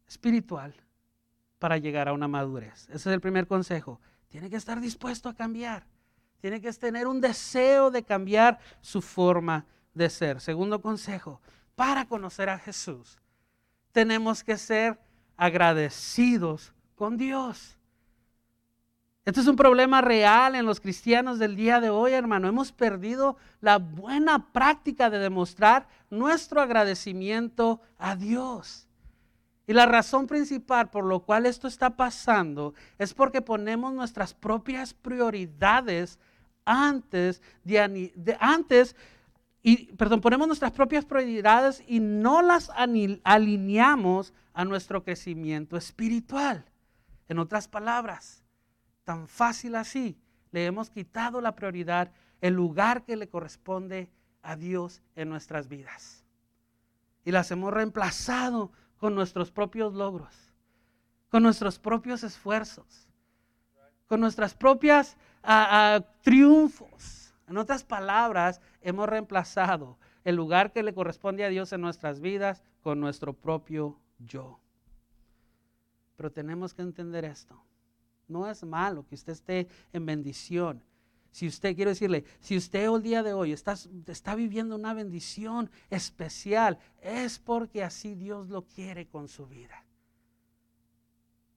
espiritual 0.06 0.74
para 1.58 1.78
llegar 1.78 2.08
a 2.08 2.12
una 2.12 2.28
madurez. 2.28 2.88
Ese 2.88 2.96
es 2.96 3.06
el 3.06 3.20
primer 3.20 3.46
consejo. 3.46 4.00
Tiene 4.28 4.50
que 4.50 4.56
estar 4.56 4.80
dispuesto 4.80 5.28
a 5.28 5.34
cambiar. 5.34 5.86
Tiene 6.40 6.60
que 6.60 6.72
tener 6.72 7.06
un 7.06 7.20
deseo 7.20 7.90
de 7.90 8.02
cambiar 8.02 8.58
su 8.80 9.00
forma 9.00 9.66
de 9.94 10.10
ser. 10.10 10.40
Segundo 10.40 10.80
consejo, 10.80 11.40
para 11.76 12.06
conocer 12.06 12.48
a 12.48 12.58
Jesús, 12.58 13.18
tenemos 13.92 14.42
que 14.42 14.56
ser 14.56 14.98
agradecidos 15.36 16.74
con 17.02 17.16
Dios. 17.16 17.76
Este 19.24 19.40
es 19.40 19.48
un 19.48 19.56
problema 19.56 20.00
real 20.00 20.54
en 20.54 20.64
los 20.64 20.78
cristianos 20.78 21.40
del 21.40 21.56
día 21.56 21.80
de 21.80 21.90
hoy, 21.90 22.12
hermano. 22.12 22.46
Hemos 22.46 22.70
perdido 22.70 23.36
la 23.60 23.78
buena 23.78 24.52
práctica 24.52 25.10
de 25.10 25.18
demostrar 25.18 25.88
nuestro 26.10 26.60
agradecimiento 26.60 27.80
a 27.98 28.14
Dios. 28.14 28.86
Y 29.66 29.72
la 29.72 29.86
razón 29.86 30.28
principal 30.28 30.90
por 30.90 31.04
lo 31.04 31.24
cual 31.24 31.44
esto 31.46 31.66
está 31.66 31.90
pasando 31.90 32.72
es 33.00 33.14
porque 33.14 33.42
ponemos 33.42 33.92
nuestras 33.92 34.32
propias 34.32 34.94
prioridades 34.94 36.20
antes 36.64 37.42
de, 37.64 38.36
antes 38.38 38.94
y 39.60 39.86
perdón, 39.94 40.20
ponemos 40.20 40.46
nuestras 40.46 40.70
propias 40.70 41.04
prioridades 41.04 41.82
y 41.88 41.98
no 41.98 42.42
las 42.42 42.70
alineamos 43.24 44.32
a 44.54 44.64
nuestro 44.64 45.02
crecimiento 45.02 45.76
espiritual. 45.76 46.64
En 47.32 47.38
otras 47.38 47.66
palabras, 47.66 48.44
tan 49.04 49.26
fácil 49.26 49.74
así, 49.76 50.18
le 50.50 50.66
hemos 50.66 50.90
quitado 50.90 51.40
la 51.40 51.56
prioridad, 51.56 52.12
el 52.42 52.52
lugar 52.52 53.04
que 53.04 53.16
le 53.16 53.30
corresponde 53.30 54.10
a 54.42 54.54
Dios 54.54 55.00
en 55.16 55.30
nuestras 55.30 55.66
vidas. 55.66 56.26
Y 57.24 57.30
las 57.30 57.50
hemos 57.50 57.72
reemplazado 57.72 58.70
con 58.98 59.14
nuestros 59.14 59.50
propios 59.50 59.94
logros, 59.94 60.52
con 61.30 61.42
nuestros 61.42 61.78
propios 61.78 62.22
esfuerzos, 62.22 63.08
con 64.08 64.20
nuestras 64.20 64.52
propias 64.52 65.16
ah, 65.42 65.68
ah, 65.70 66.00
triunfos. 66.20 67.32
En 67.48 67.56
otras 67.56 67.82
palabras, 67.82 68.60
hemos 68.82 69.08
reemplazado 69.08 69.96
el 70.24 70.36
lugar 70.36 70.70
que 70.70 70.82
le 70.82 70.92
corresponde 70.92 71.46
a 71.46 71.48
Dios 71.48 71.72
en 71.72 71.80
nuestras 71.80 72.20
vidas 72.20 72.62
con 72.82 73.00
nuestro 73.00 73.32
propio 73.32 73.98
yo. 74.18 74.61
Pero 76.16 76.30
tenemos 76.30 76.74
que 76.74 76.82
entender 76.82 77.24
esto. 77.24 77.62
No 78.28 78.48
es 78.48 78.64
malo 78.64 79.06
que 79.06 79.14
usted 79.14 79.32
esté 79.32 79.68
en 79.92 80.06
bendición. 80.06 80.82
Si 81.30 81.46
usted, 81.46 81.74
quiero 81.74 81.90
decirle, 81.90 82.24
si 82.40 82.56
usted 82.56 82.84
el 82.84 83.02
día 83.02 83.22
de 83.22 83.32
hoy 83.32 83.52
está, 83.52 83.74
está 84.06 84.34
viviendo 84.34 84.76
una 84.76 84.92
bendición 84.92 85.70
especial, 85.88 86.78
es 87.00 87.38
porque 87.38 87.82
así 87.82 88.14
Dios 88.14 88.48
lo 88.48 88.66
quiere 88.66 89.08
con 89.08 89.28
su 89.28 89.46
vida. 89.46 89.84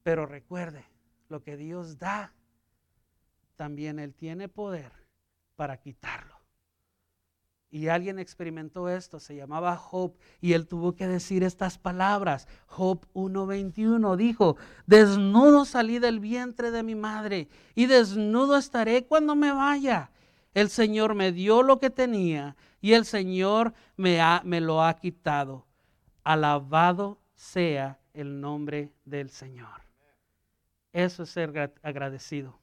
Pero 0.04 0.26
recuerde, 0.26 0.86
lo 1.28 1.44
que 1.44 1.58
Dios 1.58 1.98
da, 1.98 2.34
también 3.56 4.00
Él 4.00 4.14
tiene 4.14 4.48
poder 4.48 4.92
para 5.56 5.78
quitarlo. 5.78 6.35
Y 7.76 7.90
alguien 7.90 8.20
experimentó 8.20 8.88
esto, 8.88 9.20
se 9.20 9.36
llamaba 9.36 9.76
Job, 9.76 10.14
y 10.40 10.54
él 10.54 10.66
tuvo 10.66 10.96
que 10.96 11.08
decir 11.08 11.44
estas 11.44 11.78
palabras. 11.78 12.48
Job 12.68 13.06
1.21 13.14 14.16
dijo, 14.16 14.56
desnudo 14.86 15.66
salí 15.66 16.00
del 16.00 16.22
vientre 16.22 16.72
de 16.72 16.84
mi 16.84 16.96
madre, 16.96 17.50
y 17.76 17.88
desnudo 17.88 18.56
estaré 18.56 19.06
cuando 19.08 19.36
me 19.36 19.52
vaya. 19.52 20.10
El 20.54 20.70
Señor 20.70 21.16
me 21.16 21.34
dio 21.34 21.64
lo 21.64 21.82
que 21.82 21.90
tenía, 21.90 22.56
y 22.80 22.94
el 22.94 23.04
Señor 23.04 23.74
me, 23.98 24.22
ha, 24.22 24.42
me 24.46 24.62
lo 24.62 24.82
ha 24.82 24.94
quitado. 24.94 25.68
Alabado 26.24 27.20
sea 27.34 28.00
el 28.14 28.40
nombre 28.40 28.94
del 29.04 29.30
Señor. 29.30 29.82
Eso 30.94 31.24
es 31.24 31.30
ser 31.30 31.74
agradecido. 31.84 32.58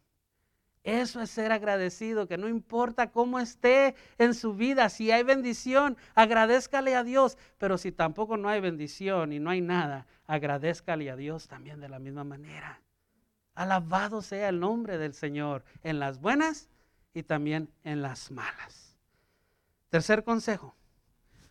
Eso 0.85 1.21
es 1.21 1.31
ser 1.31 1.53
agradecido, 1.53 2.27
que 2.27 2.37
no 2.37 2.49
importa 2.49 3.13
cómo 3.13 3.39
esté 3.39 3.95
en 4.19 4.35
su 4.35 4.55
vida, 4.55 4.89
si 4.89 5.13
hay 5.13 5.23
bendición, 5.23 5.97
agradezcale 6.15 6.97
a 6.97 7.05
Dios, 7.05 7.39
pero 7.59 7.79
si 7.79 7.93
tampoco 7.93 8.37
no 8.37 8.49
hay 8.49 8.61
bendición 8.61 9.33
y 9.33 9.39
no 9.39 9.51
hay 9.51 9.61
nada, 9.61 10.07
agradezcale 10.27 11.09
a 11.09 11.17
Dios 11.17 11.47
también 11.47 11.81
de 11.81 11.89
la 11.89 12.01
misma 12.01 12.25
manera. 12.25 12.81
Alabado 13.55 14.23
sea 14.23 14.49
el 14.49 14.59
nombre 14.59 14.99
del 14.99 15.15
Señor 15.15 15.63
en 15.85 16.01
las 16.01 16.21
buenas 16.21 16.69
y 17.15 17.23
también 17.23 17.69
en 17.85 18.03
las 18.03 18.33
malas. 18.33 18.97
Tercer 19.89 20.25
consejo, 20.25 20.75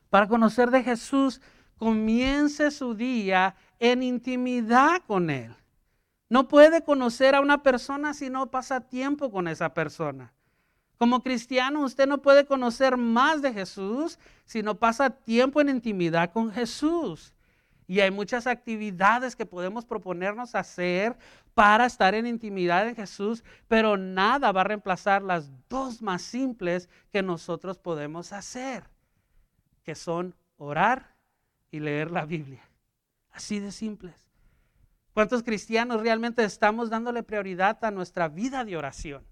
para 0.09 0.27
conocer 0.27 0.71
de 0.71 0.83
Jesús, 0.83 1.39
comience 1.77 2.69
su 2.69 2.95
día 2.95 3.55
en 3.79 4.03
intimidad 4.03 5.01
con 5.07 5.29
Él. 5.29 5.55
No 6.31 6.47
puede 6.47 6.81
conocer 6.81 7.35
a 7.35 7.41
una 7.41 7.61
persona 7.61 8.13
si 8.13 8.29
no 8.29 8.49
pasa 8.49 8.79
tiempo 8.79 9.29
con 9.29 9.49
esa 9.49 9.73
persona. 9.73 10.31
Como 10.97 11.23
cristiano, 11.23 11.83
usted 11.83 12.07
no 12.07 12.21
puede 12.21 12.45
conocer 12.45 12.95
más 12.95 13.41
de 13.41 13.51
Jesús 13.51 14.17
si 14.45 14.63
no 14.63 14.75
pasa 14.75 15.09
tiempo 15.09 15.59
en 15.59 15.67
intimidad 15.67 16.31
con 16.31 16.49
Jesús. 16.49 17.33
Y 17.85 17.99
hay 17.99 18.11
muchas 18.11 18.47
actividades 18.47 19.35
que 19.35 19.45
podemos 19.45 19.83
proponernos 19.83 20.55
hacer 20.55 21.17
para 21.53 21.85
estar 21.85 22.15
en 22.15 22.25
intimidad 22.25 22.87
en 22.87 22.95
Jesús, 22.95 23.43
pero 23.67 23.97
nada 23.97 24.53
va 24.53 24.61
a 24.61 24.63
reemplazar 24.63 25.23
las 25.23 25.51
dos 25.67 26.01
más 26.01 26.21
simples 26.21 26.87
que 27.11 27.21
nosotros 27.21 27.77
podemos 27.77 28.31
hacer, 28.31 28.85
que 29.83 29.95
son 29.95 30.33
orar 30.55 31.13
y 31.71 31.81
leer 31.81 32.09
la 32.09 32.23
Biblia. 32.23 32.63
Así 33.31 33.59
de 33.59 33.73
simples. 33.73 34.30
¿Cuántos 35.13 35.43
cristianos 35.43 36.01
realmente 36.01 36.43
estamos 36.43 36.89
dándole 36.89 37.23
prioridad 37.23 37.83
a 37.83 37.91
nuestra 37.91 38.29
vida 38.29 38.63
de 38.63 38.77
oración? 38.77 39.25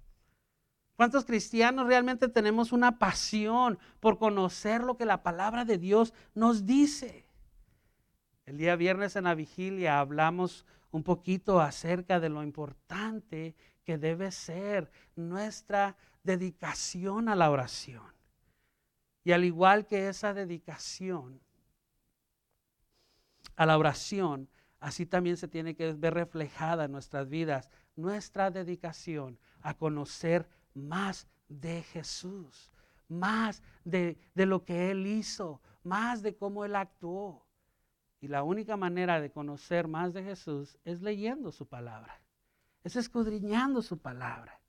¿Cuántos 0.95 1.23
cristianos 1.23 1.87
realmente 1.87 2.27
tenemos 2.27 2.73
una 2.73 2.99
pasión 2.99 3.79
por 4.01 4.17
conocer 4.17 4.83
lo 4.83 4.97
que 4.97 5.05
la 5.05 5.23
palabra 5.23 5.63
de 5.63 5.77
Dios 5.77 6.13
nos 6.35 6.65
dice? 6.65 7.25
El 8.45 8.57
día 8.57 8.75
viernes 8.75 9.15
en 9.15 9.23
la 9.23 9.35
vigilia 9.35 9.99
hablamos 9.99 10.65
un 10.91 11.03
poquito 11.03 11.61
acerca 11.61 12.19
de 12.19 12.27
lo 12.27 12.43
importante 12.43 13.55
que 13.85 13.97
debe 13.97 14.31
ser 14.31 14.91
nuestra 15.15 15.95
dedicación 16.23 17.29
a 17.29 17.35
la 17.35 17.49
oración. 17.49 18.13
Y 19.23 19.31
al 19.31 19.45
igual 19.45 19.85
que 19.85 20.09
esa 20.09 20.33
dedicación 20.33 21.39
a 23.55 23.65
la 23.65 23.77
oración, 23.77 24.49
así 24.79 25.05
también 25.05 25.37
se 25.37 25.47
tiene 25.47 25.75
que 25.75 25.93
ver 25.93 26.13
reflejada 26.13 26.85
en 26.85 26.91
nuestras 26.91 27.29
vidas 27.29 27.69
nuestra 27.99 28.49
dedicación 28.49 29.37
a 29.61 29.73
conocer 29.75 30.47
más 30.73 31.27
de 31.47 31.83
Jesús, 31.83 32.71
más 33.07 33.61
de, 33.83 34.17
lo 34.35 34.63
que 34.63 34.91
Él 34.91 35.05
hizo, 35.05 35.61
más 35.83 36.21
de 36.21 36.35
cómo 36.35 36.65
Él 36.65 36.75
actuó. 36.75 37.45
Y 38.21 38.27
la 38.27 38.43
única 38.43 38.77
manera 38.77 39.21
de 39.21 39.31
conocer 39.31 39.87
más 39.87 40.13
de 40.13 40.23
Jesús 40.23 40.77
es 40.83 41.01
leyendo 41.01 41.51
su 41.51 41.67
palabra, 41.67 42.21
es 42.83 42.95
escudriñando 42.95 43.81
su 43.81 43.97
palabra. 43.97 44.59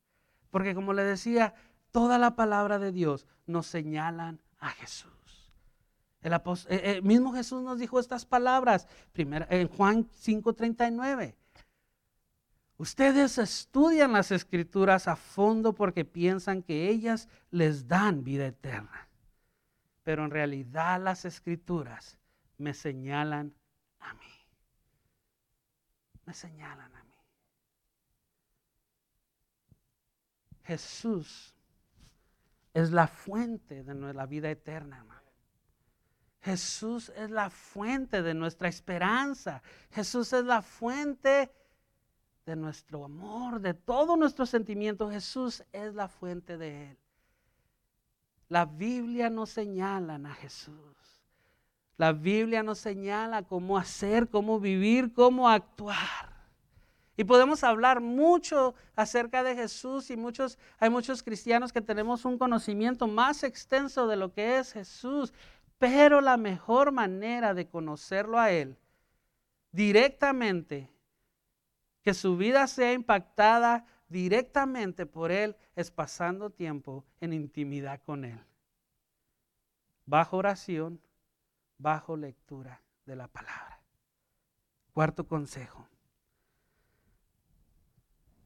Porque 0.51 0.75
como 0.75 0.93
le 0.93 1.05
decía, 1.05 1.55
toda 1.91 2.19
la 2.19 2.35
palabra 2.37 2.79
de 2.79 2.93
Dios 2.93 3.27
nos 3.47 3.67
señalan 3.67 4.41
a 4.59 4.71
Jesús. 4.71 5.20
El, 6.23 6.35
eh, 6.35 6.39
eh, 6.69 7.03
mismo 7.03 7.33
Jesús 7.33 7.63
nos 7.63 7.79
dijo 7.79 7.99
estas 7.99 8.27
palabras 8.27 8.87
en 9.15 9.69
Juan 9.69 10.05
5:39. 10.05 11.37
Ustedes 12.77 13.39
estudian 13.39 14.13
las 14.13 14.31
escrituras 14.31 15.07
a 15.07 15.17
fondo 15.17 15.75
porque 15.75 16.05
piensan 16.05 16.63
que 16.63 16.89
ellas 16.89 17.29
les 17.51 17.87
dan 17.87 18.25
vida 18.25 18.47
eterna. 18.47 19.09
Pero 20.03 20.25
en 20.25 20.31
realidad 20.31 21.01
las 21.01 21.25
escrituras 21.25 22.19
me 22.57 22.73
señalan 22.73 23.55
a 23.99 24.15
mí. 24.15 24.47
Me 26.25 26.33
señalan 26.33 26.95
a 26.95 27.05
mí. 27.05 27.15
Jesús 30.65 31.55
es 32.73 32.91
la 32.93 33.09
fuente 33.09 33.83
de 33.83 34.15
la 34.15 34.27
vida 34.27 34.51
eterna, 34.51 34.99
hermano. 34.99 35.20
Jesús 36.41 37.13
es 37.17 37.31
la 37.31 37.51
fuente 37.51 38.23
de 38.23 38.35
nuestra 38.35 38.69
esperanza. 38.69 39.63
Jesús 39.91 40.33
es 40.33 40.45
la 40.45 40.63
fuente 40.63 41.53
de 42.47 42.57
nuestro 42.57 43.05
amor, 43.05 43.61
de 43.61 43.75
todo 43.75 44.17
nuestro 44.17 44.47
sentimiento. 44.47 45.11
Jesús 45.11 45.63
es 45.73 45.95
la 45.95 46.09
fuente 46.09 46.57
de 46.57 46.91
Él. 46.91 46.99
La 48.49 48.65
Biblia 48.65 49.31
nos 49.31 49.51
señala 49.51 50.17
a 50.17 50.35
Jesús. 50.35 50.75
La 51.97 52.13
Biblia 52.13 52.63
nos 52.63 52.79
señala 52.79 53.43
cómo 53.43 53.77
hacer, 53.77 54.29
cómo 54.29 54.59
vivir, 54.59 55.13
cómo 55.13 55.49
actuar. 55.49 56.31
Y 57.21 57.25
podemos 57.25 57.63
hablar 57.63 58.01
mucho 58.01 58.75
acerca 58.97 59.43
de 59.43 59.55
Jesús 59.55 60.11
y 60.11 60.17
muchos, 60.17 60.59
hay 60.79 60.89
muchos 60.89 61.23
cristianos 61.23 61.71
que 61.71 61.83
tenemos 61.83 62.25
un 62.25 62.39
conocimiento 62.39 63.07
más 63.07 63.43
extenso 63.43 64.07
de 64.07 64.17
lo 64.17 64.33
que 64.33 64.59
es 64.59 64.73
Jesús. 64.73 65.35
Pero 65.81 66.21
la 66.21 66.37
mejor 66.37 66.93
manera 66.93 67.55
de 67.55 67.67
conocerlo 67.67 68.39
a 68.39 68.51
Él 68.51 68.77
directamente, 69.73 70.91
que 72.03 72.13
su 72.13 72.37
vida 72.37 72.67
sea 72.67 72.93
impactada 72.93 73.87
directamente 74.07 75.07
por 75.07 75.33
Él, 75.33 75.57
es 75.75 75.91
pasando 75.91 76.51
tiempo 76.51 77.07
en 77.23 77.33
intimidad 77.33 78.03
con 78.05 78.27
Él. 78.27 78.39
Bajo 80.05 80.37
oración, 80.37 81.01
bajo 81.79 82.15
lectura 82.15 82.83
de 83.07 83.17
la 83.17 83.29
palabra. 83.29 83.81
Cuarto 84.93 85.27
consejo. 85.27 85.89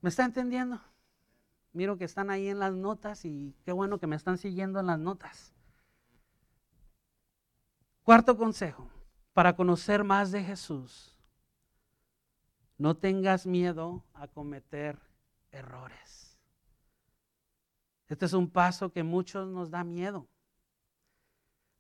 ¿Me 0.01 0.09
está 0.09 0.25
entendiendo? 0.25 0.81
Miro 1.73 1.99
que 1.99 2.05
están 2.05 2.31
ahí 2.31 2.47
en 2.47 2.61
las 2.61 2.75
notas 2.75 3.25
y 3.25 3.57
qué 3.65 3.73
bueno 3.73 3.99
que 3.99 4.07
me 4.07 4.15
están 4.15 4.39
siguiendo 4.39 4.79
en 4.79 4.87
las 4.87 5.01
notas. 5.01 5.54
Cuarto 8.05 8.37
consejo, 8.37 8.87
para 9.33 9.57
conocer 9.57 10.05
más 10.05 10.31
de 10.31 10.45
Jesús, 10.45 11.19
no 12.77 12.95
tengas 12.95 13.47
miedo 13.47 14.05
a 14.13 14.29
cometer 14.29 14.99
errores. 15.51 16.39
Este 18.07 18.27
es 18.27 18.35
un 18.35 18.51
paso 18.51 18.93
que 18.93 19.03
muchos 19.03 19.49
nos 19.49 19.71
da 19.71 19.85
miedo. 19.85 20.29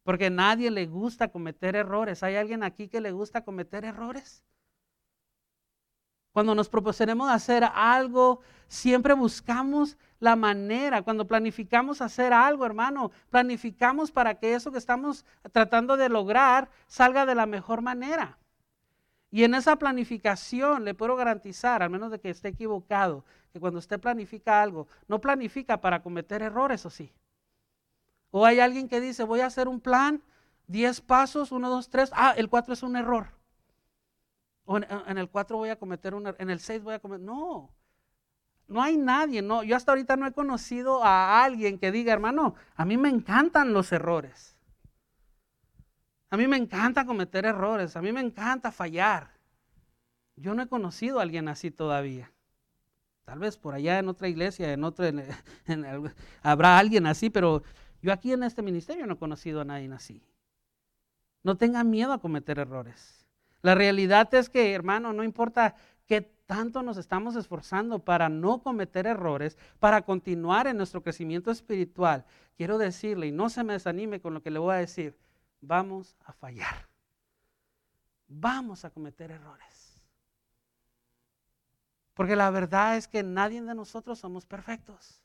Porque 0.03 0.27
a 0.27 0.31
nadie 0.31 0.71
le 0.71 0.87
gusta 0.87 1.29
cometer 1.29 1.77
errores. 1.77 2.23
¿Hay 2.23 2.37
alguien 2.37 2.63
aquí 2.63 2.89
que 2.89 3.03
le 3.03 3.13
gusta 3.13 3.45
cometer 3.45 3.85
errores? 3.85 4.43
Cuando 6.33 6.55
nos 6.55 6.71
proponemos 6.71 7.31
hacer 7.31 7.65
algo, 7.65 8.41
siempre 8.67 9.13
buscamos 9.13 9.99
la 10.25 10.37
manera. 10.37 11.03
Cuando 11.03 11.27
planificamos 11.27 12.01
hacer 12.01 12.33
algo, 12.33 12.65
hermano, 12.65 13.13
planificamos 13.31 14.11
para 14.11 14.35
que 14.35 14.55
eso 14.55 14.73
que 14.73 14.79
estamos 14.79 15.25
tratando 15.53 15.97
de 15.97 16.09
lograr 16.09 16.71
salga 16.87 17.27
de 17.27 17.35
la 17.35 17.45
mejor 17.45 17.83
manera. 17.83 18.39
Y 19.31 19.45
en 19.45 19.55
esa 19.55 19.77
planificación 19.77 20.85
le 20.85 20.95
puedo 20.95 21.15
garantizar, 21.15 21.83
al 21.83 21.91
menos 21.91 22.11
de 22.11 22.21
que 22.21 22.31
esté 22.31 22.49
equivocado, 22.49 23.25
que 23.53 23.61
cuando 23.61 23.79
usted 23.79 24.01
planifica 24.01 24.63
algo, 24.63 24.89
no 25.09 25.21
planifica 25.21 25.81
para 25.81 26.03
cometer 26.03 26.41
errores, 26.41 26.87
¿o 26.87 26.91
sí? 26.91 27.13
O 28.31 28.47
hay 28.47 28.61
alguien 28.61 28.89
que 28.89 29.01
dice, 29.01 29.25
voy 29.25 29.41
a 29.41 29.47
hacer 29.47 29.69
un 29.69 29.81
plan, 29.81 30.23
10 30.69 31.03
pasos, 31.03 31.53
1, 31.53 31.69
2, 31.69 31.91
3, 31.91 32.11
ah, 32.15 32.35
el 32.37 32.49
4 32.49 32.73
es 32.73 32.83
un 32.83 32.97
error. 32.97 33.27
O 34.65 34.79
en, 34.79 35.19
el 35.19 35.29
4 35.29 35.59
voy 35.59 35.69
a 35.69 35.77
cometer 35.77 36.15
un 36.15 36.35
en 36.39 36.49
el 36.49 36.61
6 36.61 36.83
voy 36.83 36.95
a 36.95 36.99
cometer. 36.99 37.27
No, 37.27 37.71
no 38.66 38.83
hay 38.83 38.96
nadie, 38.96 39.42
no. 39.42 39.62
Yo 39.62 39.77
hasta 39.77 39.92
ahorita 39.92 40.16
no 40.16 40.27
he 40.27 40.33
conocido 40.33 41.05
a 41.05 41.44
alguien 41.44 41.79
que 41.79 41.92
diga, 41.92 42.12
hermano, 42.12 42.55
a 42.77 42.85
mí 42.85 42.96
me 42.96 43.09
encantan 43.09 43.72
los 43.72 43.92
errores. 43.92 44.57
A 46.31 46.37
mí 46.37 46.48
me 46.48 46.57
encanta 46.57 47.07
cometer 47.07 47.44
errores, 47.44 47.96
a 47.96 48.03
mí 48.03 48.11
me 48.12 48.20
encanta 48.20 48.72
fallar. 48.72 49.31
Yo 50.37 50.55
no 50.55 50.62
he 50.62 50.68
conocido 50.68 51.20
a 51.20 51.22
alguien 51.22 51.48
así 51.48 51.70
todavía. 51.70 52.33
Tal 53.24 53.38
vez 53.38 53.57
por 53.57 53.74
allá 53.74 53.98
en 53.98 54.09
otra 54.09 54.29
iglesia, 54.29 54.72
en 54.72 54.85
otro, 54.85 55.07
habrá 56.42 56.79
alguien 56.79 57.07
así, 57.07 57.31
pero 57.31 57.62
yo 58.03 58.12
aquí 58.12 58.33
en 58.33 58.42
este 58.42 58.62
ministerio 58.62 59.07
no 59.07 59.14
he 59.14 59.18
conocido 59.18 59.61
a 59.61 59.64
nadie 59.64 59.90
así. 59.92 60.22
No 61.42 61.57
tengan 61.57 61.88
miedo 61.90 62.12
a 62.12 62.20
cometer 62.20 62.59
errores. 62.59 63.24
La 63.62 63.74
realidad 63.74 64.33
es 64.35 64.50
que, 64.50 64.72
hermano, 64.72 65.12
no 65.12 65.24
importa 65.24 65.77
tanto 66.47 66.83
nos 66.83 66.97
estamos 66.97 67.37
esforzando 67.37 67.99
para 67.99 68.29
no 68.29 68.63
cometer 68.63 69.07
errores, 69.07 69.57
para 69.79 70.03
continuar 70.03 70.67
en 70.67 70.77
nuestro 70.77 71.03
crecimiento 71.03 71.51
espiritual, 71.51 72.25
quiero 72.57 72.79
decirle, 72.79 73.29
y 73.29 73.33
no 73.33 73.49
se 73.49 73.65
me 73.65 73.73
desanime 73.73 74.21
con 74.21 74.35
lo 74.35 74.43
que 74.43 74.51
le 74.51 74.59
voy 74.59 74.75
a 74.75 74.79
decir, 74.79 75.17
vamos 75.61 76.17
a 76.25 76.33
fallar. 76.33 76.89
Vamos 78.29 78.85
a 78.85 78.91
cometer 78.91 79.31
errores. 79.31 80.03
Porque 82.15 82.37
la 82.37 82.51
verdad 82.51 82.97
es 82.97 83.09
que 83.09 83.23
nadie 83.23 83.61
de 83.63 83.75
nosotros 83.75 84.19
somos 84.19 84.47
perfectos. 84.47 85.21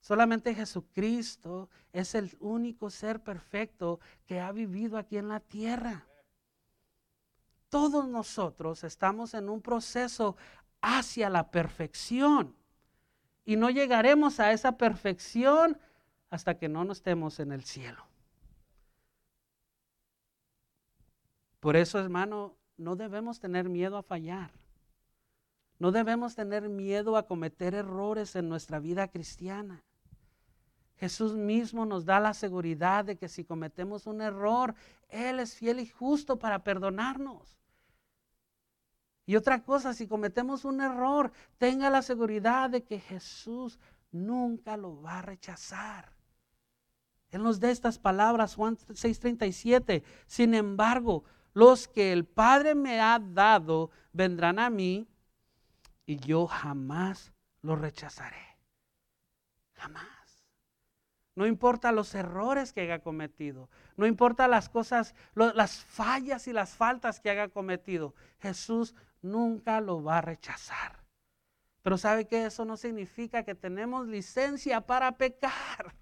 Solamente 0.00 0.54
Jesucristo 0.54 1.68
es 1.92 2.14
el 2.14 2.34
único 2.40 2.88
ser 2.88 3.22
perfecto 3.22 4.00
que 4.26 4.40
ha 4.40 4.50
vivido 4.50 4.96
aquí 4.96 5.18
en 5.18 5.28
la 5.28 5.40
tierra 5.40 6.06
todos 7.70 8.06
nosotros 8.08 8.84
estamos 8.84 9.32
en 9.34 9.48
un 9.48 9.62
proceso 9.62 10.36
hacia 10.82 11.30
la 11.30 11.50
perfección. 11.50 12.54
Y 13.44 13.56
no 13.56 13.70
llegaremos 13.70 14.38
a 14.40 14.52
esa 14.52 14.76
perfección 14.76 15.78
hasta 16.28 16.58
que 16.58 16.68
no 16.68 16.84
nos 16.84 16.98
estemos 16.98 17.40
en 17.40 17.52
el 17.52 17.64
cielo. 17.64 18.04
Por 21.60 21.76
eso, 21.76 21.98
hermano, 21.98 22.56
no 22.76 22.96
debemos 22.96 23.40
tener 23.40 23.68
miedo 23.68 23.96
a 23.96 24.02
fallar. 24.02 24.52
No 25.78 25.92
debemos 25.92 26.34
tener 26.34 26.68
miedo 26.68 27.16
a 27.16 27.26
cometer 27.26 27.74
errores 27.74 28.36
en 28.36 28.48
nuestra 28.48 28.78
vida 28.78 29.08
cristiana. 29.08 29.82
Jesús 30.96 31.34
mismo 31.34 31.86
nos 31.86 32.04
da 32.04 32.20
la 32.20 32.34
seguridad 32.34 33.06
de 33.06 33.16
que 33.16 33.28
si 33.28 33.44
cometemos 33.44 34.06
un 34.06 34.20
error, 34.20 34.74
Él 35.08 35.40
es 35.40 35.54
fiel 35.54 35.80
y 35.80 35.86
justo 35.86 36.38
para 36.38 36.62
perdonarnos. 36.62 37.59
Y 39.30 39.36
otra 39.36 39.62
cosa, 39.62 39.94
si 39.94 40.08
cometemos 40.08 40.64
un 40.64 40.80
error, 40.80 41.30
tenga 41.56 41.88
la 41.88 42.02
seguridad 42.02 42.68
de 42.68 42.82
que 42.82 42.98
Jesús 42.98 43.78
nunca 44.10 44.76
lo 44.76 45.00
va 45.02 45.20
a 45.20 45.22
rechazar. 45.22 46.12
Él 47.30 47.44
nos 47.44 47.60
da 47.60 47.70
estas 47.70 47.96
palabras, 47.96 48.56
Juan 48.56 48.76
6:37. 48.76 50.02
Sin 50.26 50.52
embargo, 50.52 51.22
los 51.54 51.86
que 51.86 52.12
el 52.12 52.24
Padre 52.24 52.74
me 52.74 53.00
ha 53.00 53.20
dado 53.20 53.92
vendrán 54.12 54.58
a 54.58 54.68
mí 54.68 55.06
y 56.06 56.16
yo 56.16 56.48
jamás 56.48 57.32
los 57.62 57.80
rechazaré. 57.80 58.58
Jamás. 59.74 60.19
No 61.34 61.46
importa 61.46 61.92
los 61.92 62.14
errores 62.14 62.72
que 62.72 62.82
haya 62.82 62.98
cometido. 63.00 63.70
No 63.96 64.06
importa 64.06 64.48
las 64.48 64.68
cosas, 64.68 65.14
las 65.34 65.84
fallas 65.84 66.48
y 66.48 66.52
las 66.52 66.74
faltas 66.74 67.20
que 67.20 67.30
haya 67.30 67.48
cometido. 67.48 68.14
Jesús 68.40 68.94
nunca 69.22 69.80
lo 69.80 70.02
va 70.02 70.18
a 70.18 70.22
rechazar. 70.22 71.00
Pero 71.82 71.96
sabe 71.96 72.26
que 72.26 72.44
eso 72.44 72.64
no 72.64 72.76
significa 72.76 73.44
que 73.44 73.54
tenemos 73.54 74.06
licencia 74.06 74.80
para 74.82 75.12
pecar. 75.12 75.94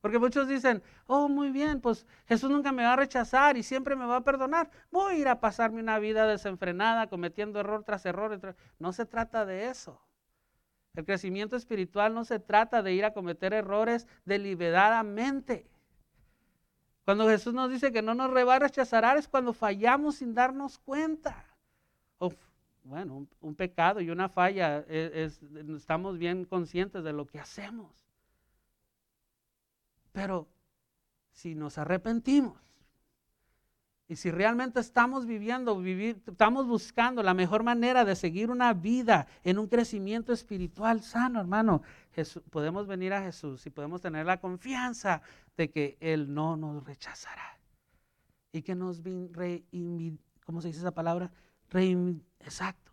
Porque 0.00 0.18
muchos 0.18 0.46
dicen, 0.46 0.82
oh, 1.06 1.28
muy 1.28 1.50
bien, 1.50 1.80
pues 1.80 2.06
Jesús 2.26 2.50
nunca 2.50 2.70
me 2.70 2.84
va 2.84 2.92
a 2.92 2.96
rechazar 2.96 3.56
y 3.56 3.62
siempre 3.62 3.96
me 3.96 4.06
va 4.06 4.16
a 4.16 4.24
perdonar. 4.24 4.70
Voy 4.90 5.14
a 5.14 5.18
ir 5.18 5.28
a 5.28 5.40
pasarme 5.40 5.80
una 5.80 5.98
vida 5.98 6.26
desenfrenada, 6.26 7.08
cometiendo 7.08 7.58
error 7.58 7.82
tras 7.84 8.06
error. 8.06 8.56
No 8.78 8.92
se 8.92 9.06
trata 9.06 9.44
de 9.44 9.68
eso. 9.68 10.00
El 10.98 11.04
crecimiento 11.04 11.54
espiritual 11.54 12.12
no 12.12 12.24
se 12.24 12.40
trata 12.40 12.82
de 12.82 12.92
ir 12.92 13.04
a 13.04 13.12
cometer 13.12 13.52
errores 13.52 14.08
deliberadamente. 14.24 15.70
Cuando 17.04 17.28
Jesús 17.28 17.54
nos 17.54 17.70
dice 17.70 17.92
que 17.92 18.02
no 18.02 18.14
nos 18.14 18.30
va 18.30 18.56
a 18.56 18.58
rechazar 18.58 19.16
es 19.16 19.28
cuando 19.28 19.52
fallamos 19.52 20.16
sin 20.16 20.34
darnos 20.34 20.78
cuenta 20.78 21.48
bueno, 22.88 23.28
un, 23.40 23.54
pecado 23.54 24.00
y 24.00 24.10
una 24.10 24.30
falla, 24.30 24.82
e, 24.88 25.30
estamos 25.76 26.16
bien 26.16 26.46
conscientes 26.46 27.04
de 27.04 27.12
lo 27.12 27.26
que 27.26 27.38
hacemos. 27.38 27.92
Pero 30.12 30.48
si 31.30 31.54
nos 31.54 31.76
arrepentimos 31.76 32.67
y 34.10 34.16
si 34.16 34.30
realmente 34.30 34.80
estamos 34.80 35.26
viviendo, 35.26 35.76
vivir, 35.76 36.22
estamos 36.26 36.66
buscando 36.66 37.22
la 37.22 37.34
mejor 37.34 37.62
manera 37.62 38.06
de 38.06 38.16
seguir 38.16 38.50
una 38.50 38.72
vida 38.72 39.26
en 39.44 39.58
un 39.58 39.68
crecimiento 39.68 40.32
espiritual 40.32 41.02
sano, 41.02 41.40
hermano, 41.40 41.82
podemos 42.50 42.86
venir 42.86 43.12
a 43.12 43.20
Jesús 43.20 43.66
y 43.66 43.70
podemos 43.70 44.00
tener 44.00 44.24
la 44.24 44.40
confianza 44.40 45.20
de 45.58 45.70
que 45.70 45.98
Él 46.00 46.32
no 46.32 46.56
nos 46.56 46.84
rechazará 46.84 47.58
y 48.50 48.62
que 48.62 48.74
nos, 48.74 49.02
¿cómo 50.46 50.62
se 50.62 50.68
dice 50.68 50.80
esa 50.80 50.92
palabra? 50.92 51.30
exacto. 52.40 52.92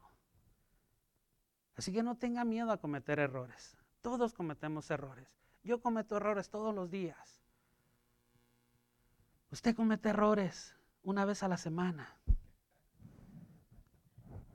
Así 1.78 1.94
que 1.94 2.04
no 2.04 2.18
tenga 2.18 2.44
miedo 2.44 2.72
a 2.72 2.78
cometer 2.78 3.20
errores. 3.20 3.78
Todos 4.02 4.34
cometemos 4.34 4.92
errores. 4.92 5.30
Yo 5.64 5.80
cometo 5.80 6.18
errores 6.18 6.50
todos 6.50 6.76
los 6.76 6.92
días. 6.92 7.42
Usted 9.50 9.74
comete 9.76 10.10
errores 10.10 10.76
una 11.06 11.24
vez 11.24 11.44
a 11.44 11.48
la 11.48 11.58
semana. 11.58 12.18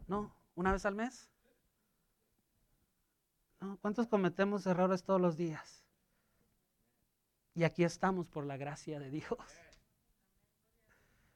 ¿No? 0.07 0.35
¿Una 0.57 0.73
vez 0.73 0.85
al 0.85 0.97
mes? 0.97 1.31
¿No? 3.61 3.79
¿Cuántos 3.79 4.09
cometemos 4.09 4.67
errores 4.67 5.05
todos 5.05 5.21
los 5.21 5.37
días? 5.37 5.85
Y 7.55 7.63
aquí 7.65 7.85
estamos 7.85 8.29
por 8.29 8.45
la 8.45 8.57
gracia 8.57 8.99
de 8.99 9.11
Dios. 9.11 9.39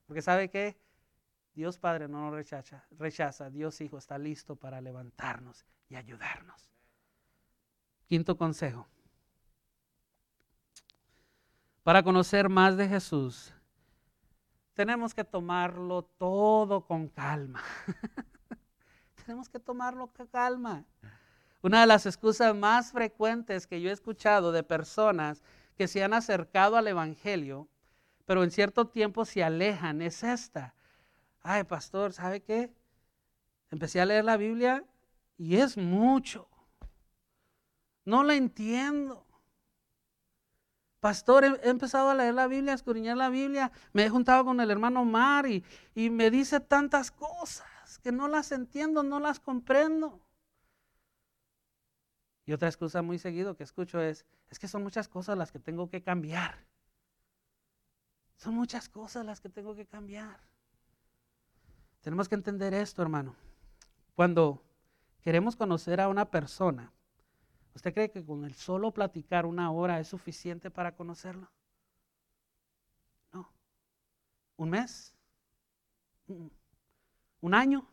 Porque 0.07 0.21
sabe 0.21 0.51
que 0.51 0.77
Dios 1.55 1.79
Padre 1.79 2.09
no 2.09 2.23
nos 2.23 2.35
rechaza, 2.35 2.85
rechaza, 2.91 3.49
Dios 3.51 3.81
Hijo 3.81 3.99
está 3.99 4.19
listo 4.19 4.57
para 4.57 4.81
levantarnos 4.81 5.65
y 5.89 5.95
ayudarnos. 5.95 6.71
Quinto 8.09 8.37
consejo. 8.37 8.89
Para 11.85 12.03
conocer 12.03 12.49
más 12.49 12.77
de 12.77 12.89
Jesús, 12.89 13.55
tenemos 14.75 15.15
que 15.15 15.25
tomarlo 15.25 16.03
todo 16.03 16.85
con 16.85 17.09
calma. 17.09 17.63
tenemos 19.25 19.49
que 19.49 19.59
tomarlo 19.59 20.09
con 20.09 20.27
calma. 20.27 20.85
Una 21.63 21.81
de 21.81 21.87
las 21.87 22.05
excusas 22.05 22.55
más 22.55 22.93
frecuentes 22.93 23.67
que 23.67 23.81
yo 23.81 23.89
he 23.89 23.93
escuchado 23.93 24.53
de 24.53 24.63
personas 24.63 25.43
que 25.77 25.89
se 25.89 26.05
han 26.05 26.13
acercado 26.13 26.77
al 26.77 26.87
Evangelio, 26.87 27.69
pero 28.27 28.45
en 28.45 28.51
cierto 28.51 28.87
tiempo 28.89 29.25
se 29.25 29.43
alejan, 29.43 30.03
es 30.03 30.23
esta 30.23 30.75
ay, 31.45 31.63
pastor, 31.65 32.13
¿sabe 32.13 32.43
qué? 32.43 32.75
Empecé 33.71 34.01
a 34.01 34.07
leer 34.07 34.25
la 34.25 34.37
Biblia 34.37 34.85
Y 35.37 35.57
es 35.57 35.77
mucho. 35.77 36.49
No 38.05 38.23
la 38.23 38.35
entiendo. 38.35 39.24
Pastor, 41.05 41.45
he, 41.45 41.69
empezado 41.69 42.09
a 42.09 42.15
leer 42.15 42.33
la 42.33 42.47
Biblia, 42.47 42.73
a 42.73 42.77
escudriñar 42.77 43.19
la 43.19 43.29
Biblia. 43.29 43.71
Me 43.93 44.07
he 44.07 44.09
juntado 44.09 44.43
con 44.43 44.59
el 44.59 44.71
hermano 44.71 45.03
Omar 45.03 45.47
y, 45.47 45.63
y 45.95 46.09
me 46.09 46.31
dice 46.31 46.61
tantas 46.61 47.11
cosas 47.11 47.99
que 48.03 48.11
no 48.11 48.27
las 48.27 48.53
entiendo, 48.53 49.03
no 49.03 49.21
las 49.21 49.39
comprendo. 49.39 50.19
Y 52.47 52.55
otra 52.55 52.69
excusa 52.69 53.03
muy 53.03 53.19
seguido 53.19 53.55
que 53.55 53.65
escucho 53.65 54.01
es, 54.01 54.25
es 54.49 54.59
que 54.59 54.67
son 54.67 54.83
muchas 54.83 55.07
cosas 55.07 55.37
las 55.37 55.53
que 55.53 55.59
tengo 55.59 55.91
que 55.91 56.03
cambiar. 56.03 56.65
Son 58.39 58.55
muchas 58.55 58.89
cosas 58.89 59.27
las 59.27 59.43
que 59.43 59.51
tengo 59.51 59.75
que 59.75 59.85
cambiar. 59.85 60.41
Tenemos 62.01 62.31
que 62.31 62.37
entender 62.37 62.73
esto, 62.73 63.03
hermano. 63.03 63.37
Cuando 64.15 64.63
queremos 65.21 65.55
conocer 65.55 66.01
a 66.01 66.09
una 66.09 66.31
persona, 66.31 66.94
¿usted 67.75 67.93
cree 67.93 68.11
que 68.11 68.25
con 68.25 68.45
el 68.45 68.55
solo 68.55 68.93
platicar 68.93 69.47
una 69.47 69.71
hora 69.71 70.01
es 70.01 70.09
suficiente 70.09 70.71
para 70.71 70.95
conocerlo? 70.95 71.51
No. 73.33 73.51
¿Un 74.57 74.71
mes? 74.71 75.15
¿Un 77.41 77.55
año? 77.55 77.87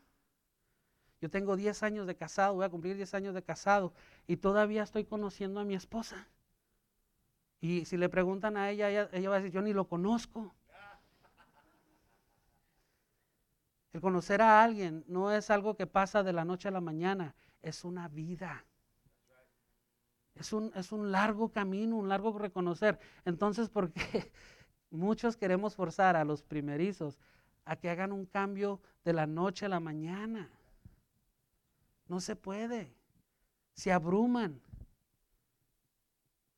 Yo 1.21 1.29
tengo 1.29 1.55
10 1.55 1.83
años 1.83 2.07
de 2.07 2.15
casado, 2.15 2.55
voy 2.55 2.65
a 2.65 2.69
cumplir 2.69 2.95
10 2.95 3.13
años 3.13 3.35
de 3.35 3.43
casado 3.43 3.93
y 4.25 4.37
todavía 4.37 4.81
estoy 4.81 5.05
conociendo 5.05 5.59
a 5.59 5.63
mi 5.63 5.75
esposa. 5.75 6.27
Y 7.59 7.85
si 7.85 7.95
le 7.95 8.09
preguntan 8.09 8.57
a 8.57 8.71
ella, 8.71 8.89
ella, 8.89 9.29
va 9.29 9.35
a 9.35 9.39
decir, 9.39 9.51
yo 9.51 9.61
ni 9.61 9.71
lo 9.71 9.87
conozco. 9.87 10.55
El 13.93 14.01
conocer 14.01 14.41
a 14.41 14.63
alguien 14.63 15.03
no 15.07 15.31
es 15.31 15.51
algo 15.51 15.75
que 15.75 15.85
pasa 15.85 16.23
de 16.23 16.33
la 16.33 16.43
noche 16.43 16.69
a 16.69 16.71
la 16.71 16.81
mañana, 16.81 17.35
es 17.61 17.83
una 17.83 18.07
vida. 18.07 18.65
Es 20.35 20.53
un, 20.53 20.71
es 20.75 20.91
un 20.91 21.11
largo 21.11 21.49
camino, 21.49 21.97
un 21.97 22.09
largo 22.09 22.37
reconocer. 22.37 22.99
Entonces, 23.25 23.69
¿por 23.69 23.91
qué 23.91 24.31
muchos 24.89 25.37
queremos 25.37 25.75
forzar 25.75 26.15
a 26.15 26.23
los 26.23 26.43
primerizos 26.43 27.19
a 27.65 27.75
que 27.75 27.89
hagan 27.89 28.11
un 28.11 28.25
cambio 28.25 28.81
de 29.03 29.13
la 29.13 29.27
noche 29.27 29.65
a 29.65 29.69
la 29.69 29.79
mañana? 29.79 30.49
No 32.07 32.19
se 32.19 32.35
puede. 32.35 32.93
Se 33.73 33.91
abruman. 33.91 34.61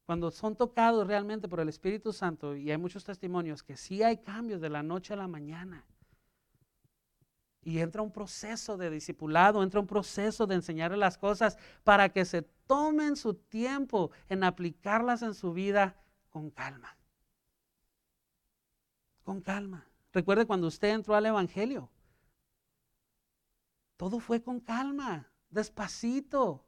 Cuando 0.06 0.32
son 0.32 0.56
tocados 0.56 1.08
realmente 1.08 1.48
por 1.48 1.60
el 1.60 1.70
Espíritu 1.70 2.12
Santo, 2.12 2.56
y 2.56 2.70
hay 2.72 2.78
muchos 2.78 3.04
testimonios 3.04 3.64
que 3.64 3.78
sí 3.78 4.04
hay 4.04 4.18
cambios 4.18 4.60
de 4.60 4.70
la 4.70 4.84
noche 4.84 5.14
a 5.14 5.18
la 5.18 5.28
mañana. 5.28 5.86
Y 7.64 7.80
entra 7.80 8.02
un 8.02 8.12
proceso 8.12 8.78
de 8.78 8.90
discipulado, 8.90 9.64
entra 9.64 9.80
un 9.80 9.88
proceso 9.88 10.46
de 10.46 10.56
enseñarle 10.56 10.98
las 10.98 11.18
cosas 11.18 11.58
para 11.84 12.10
que 12.10 12.26
se 12.26 12.42
tomen 12.42 13.16
su 13.16 13.34
tiempo 13.34 14.12
en 14.30 14.44
aplicarlas 14.44 15.22
en 15.22 15.34
su 15.34 15.54
vida 15.54 15.96
con 16.30 16.50
calma. 16.50 16.98
Con 19.24 19.42
calma. 19.42 19.88
Recuerde 20.12 20.46
cuando 20.46 20.68
usted 20.68 20.90
entró 20.90 21.16
al 21.16 21.26
Evangelio. 21.26 21.90
Todo 23.98 24.20
fue 24.20 24.42
con 24.42 24.60
calma 24.60 25.30
despacito. 25.50 26.66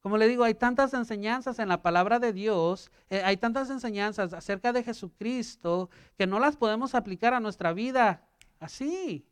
Como 0.00 0.16
le 0.16 0.26
digo, 0.26 0.42
hay 0.42 0.54
tantas 0.54 0.94
enseñanzas 0.94 1.60
en 1.60 1.68
la 1.68 1.80
palabra 1.80 2.18
de 2.18 2.32
Dios, 2.32 2.90
eh, 3.08 3.22
hay 3.24 3.36
tantas 3.36 3.70
enseñanzas 3.70 4.32
acerca 4.32 4.72
de 4.72 4.82
Jesucristo 4.82 5.90
que 6.16 6.26
no 6.26 6.40
las 6.40 6.56
podemos 6.56 6.94
aplicar 6.94 7.34
a 7.34 7.40
nuestra 7.40 7.72
vida 7.72 8.28
así. 8.58 9.28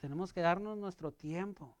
Tenemos 0.00 0.32
que 0.32 0.40
darnos 0.40 0.76
nuestro 0.76 1.12
tiempo. 1.12 1.76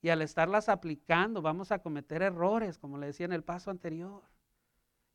Y 0.00 0.10
al 0.10 0.22
estarlas 0.22 0.68
aplicando 0.68 1.42
vamos 1.42 1.72
a 1.72 1.80
cometer 1.80 2.22
errores, 2.22 2.78
como 2.78 2.98
le 2.98 3.06
decía 3.06 3.26
en 3.26 3.32
el 3.32 3.42
paso 3.42 3.70
anterior. 3.70 4.22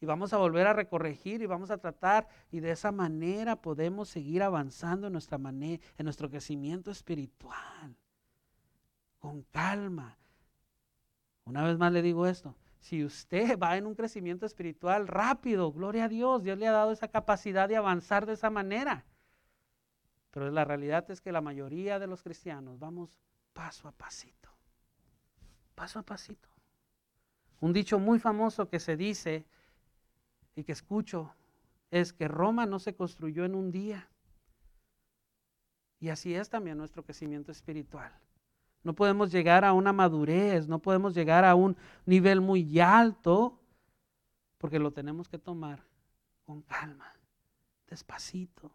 Y 0.01 0.05
vamos 0.05 0.33
a 0.33 0.37
volver 0.37 0.65
a 0.65 0.73
recorregir 0.73 1.41
y 1.41 1.45
vamos 1.45 1.71
a 1.71 1.77
tratar. 1.77 2.27
Y 2.51 2.59
de 2.59 2.71
esa 2.71 2.91
manera 2.91 3.55
podemos 3.55 4.09
seguir 4.09 4.41
avanzando 4.41 5.07
en, 5.07 5.13
nuestra 5.13 5.37
manera, 5.37 5.83
en 5.97 6.05
nuestro 6.05 6.29
crecimiento 6.29 6.89
espiritual 6.89 7.95
con 9.19 9.43
calma. 9.43 10.17
Una 11.43 11.63
vez 11.63 11.77
más 11.77 11.91
le 11.91 12.01
digo 12.01 12.25
esto, 12.25 12.55
si 12.79 13.03
usted 13.03 13.59
va 13.61 13.77
en 13.77 13.85
un 13.85 13.95
crecimiento 13.95 14.45
espiritual 14.45 15.07
rápido, 15.07 15.71
gloria 15.71 16.05
a 16.05 16.09
Dios, 16.09 16.41
Dios 16.41 16.57
le 16.57 16.67
ha 16.67 16.71
dado 16.71 16.91
esa 16.91 17.09
capacidad 17.09 17.67
de 17.69 17.77
avanzar 17.77 18.25
de 18.25 18.33
esa 18.33 18.49
manera. 18.49 19.05
Pero 20.31 20.51
la 20.51 20.65
realidad 20.65 21.09
es 21.09 21.21
que 21.21 21.31
la 21.31 21.41
mayoría 21.41 21.99
de 21.99 22.07
los 22.07 22.23
cristianos 22.23 22.79
vamos 22.79 23.19
paso 23.53 23.87
a 23.87 23.91
pasito, 23.91 24.49
paso 25.75 25.99
a 25.99 26.03
pasito. 26.03 26.49
Un 27.61 27.73
dicho 27.73 27.99
muy 27.99 28.19
famoso 28.19 28.69
que 28.69 28.79
se 28.79 28.95
dice 28.95 29.45
y 30.55 30.63
que 30.63 30.71
escucho 30.71 31.33
es 31.91 32.13
que 32.13 32.27
Roma 32.27 32.65
no 32.65 32.79
se 32.79 32.95
construyó 32.95 33.43
en 33.43 33.55
un 33.55 33.71
día. 33.71 34.07
Y 35.99 36.09
así 36.09 36.33
es 36.33 36.49
también 36.49 36.77
nuestro 36.77 37.03
crecimiento 37.03 37.51
espiritual. 37.51 38.11
No 38.83 38.93
podemos 38.93 39.31
llegar 39.31 39.65
a 39.65 39.73
una 39.73 39.91
madurez, 39.91 40.67
no 40.67 40.79
podemos 40.79 41.13
llegar 41.13 41.43
a 41.43 41.55
un 41.55 41.75
nivel 42.05 42.39
muy 42.39 42.79
alto, 42.79 43.59
porque 44.57 44.79
lo 44.79 44.91
tenemos 44.91 45.27
que 45.27 45.37
tomar 45.37 45.83
con 46.45 46.61
calma, 46.61 47.13
despacito. 47.87 48.71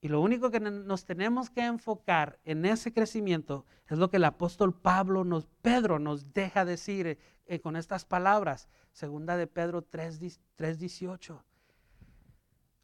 Y 0.00 0.08
lo 0.08 0.20
único 0.20 0.50
que 0.50 0.60
nos 0.60 1.04
tenemos 1.04 1.50
que 1.50 1.64
enfocar 1.64 2.38
en 2.44 2.64
ese 2.64 2.92
crecimiento 2.92 3.66
es 3.88 3.98
lo 3.98 4.10
que 4.10 4.18
el 4.18 4.24
apóstol 4.24 4.72
Pablo 4.72 5.24
nos, 5.24 5.46
Pedro 5.60 5.98
nos 5.98 6.32
deja 6.32 6.64
decir 6.64 7.18
eh, 7.46 7.60
con 7.60 7.74
estas 7.74 8.04
palabras, 8.04 8.68
segunda 8.92 9.36
de 9.36 9.48
Pedro 9.48 9.88
3.18. 9.88 11.42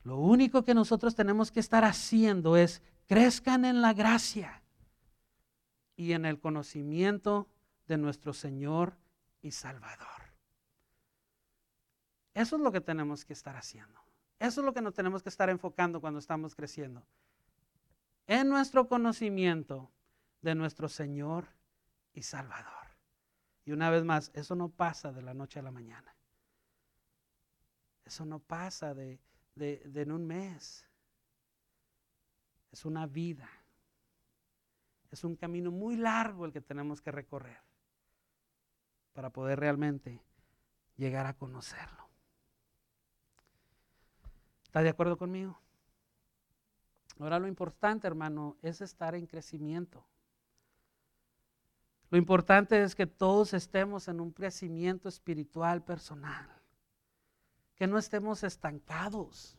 Lo 0.03 0.18
único 0.18 0.64
que 0.64 0.74
nosotros 0.74 1.14
tenemos 1.14 1.53
que 1.53 1.61
estar 1.61 1.85
haciendo 1.85 2.57
es 2.57 2.83
crezcan 3.07 3.64
en 3.64 3.81
la 3.81 3.92
gracia 3.92 4.62
y 5.96 6.12
en 6.12 6.24
el 6.24 6.40
conocimiento 6.40 7.48
de 7.87 7.96
nuestro 7.96 8.33
Señor 8.33 8.98
y 9.40 9.53
Salvador. 9.53 10.35
Eso 12.35 12.57
es 12.57 12.62
lo 12.62 12.72
que 12.72 12.81
tenemos 12.81 13.24
que 13.24 13.33
estar 13.33 13.57
haciendo. 13.57 14.03
Eso 14.44 14.61
es 14.61 14.66
lo 14.66 14.74
que 14.74 14.83
nos 14.83 14.92
tenemos 14.92 15.22
que 15.22 15.30
estar 15.30 15.48
enfocando 15.48 16.02
cuando 16.02 16.18
estamos 16.18 16.54
creciendo. 16.54 17.02
En 18.26 18.50
nuestro 18.50 18.87
conocimiento 18.88 19.90
de 20.42 20.54
nuestro 20.54 20.90
Señor 20.90 21.46
y 22.12 22.20
Salvador. 22.20 22.88
Y 23.64 23.72
una 23.72 23.88
vez 23.88 24.04
más, 24.04 24.30
eso 24.35 24.54
no 24.54 24.68
pasa 24.68 25.12
de 25.12 25.22
la 25.22 25.33
noche 25.33 25.61
a 25.61 25.62
la 25.62 25.70
mañana. 25.70 26.14
Eso 28.04 28.26
no 28.26 28.38
pasa 28.38 28.92
de, 28.92 29.18
de, 29.54 29.80
en 29.94 30.12
un 30.12 30.26
mes. 30.26 30.87
Es 32.70 32.85
una 32.85 33.07
vida. 33.07 33.48
Es 35.11 35.24
un 35.24 35.37
camino 35.37 35.70
muy 35.70 35.96
largo 35.96 36.44
el 36.44 36.52
que 36.52 36.61
tenemos 36.61 37.00
que 37.00 37.12
recorrer 37.12 37.62
para 39.14 39.30
poder 39.30 39.59
realmente 39.59 40.22
llegar 40.96 41.24
a 41.24 41.33
conocerlo. 41.33 42.03
¿Está 44.74 44.82
de 44.82 44.88
acuerdo 44.88 45.16
conmigo? 45.16 45.56
Ahora 47.20 47.38
lo 47.38 47.46
importante, 47.46 48.08
hermano, 48.08 48.56
es 48.60 48.80
estar 48.80 49.14
en 49.14 49.28
crecimiento. 49.28 50.04
Lo 52.10 52.18
importante 52.18 52.82
es 52.82 52.96
que 52.96 53.06
todos 53.06 53.54
estemos 53.54 54.08
en 54.08 54.20
un 54.20 54.32
crecimiento 54.32 55.08
espiritual 55.08 55.84
personal, 55.84 56.50
que 57.76 57.87
no 57.87 57.98
estemos 57.98 58.42
estancados. 58.42 59.56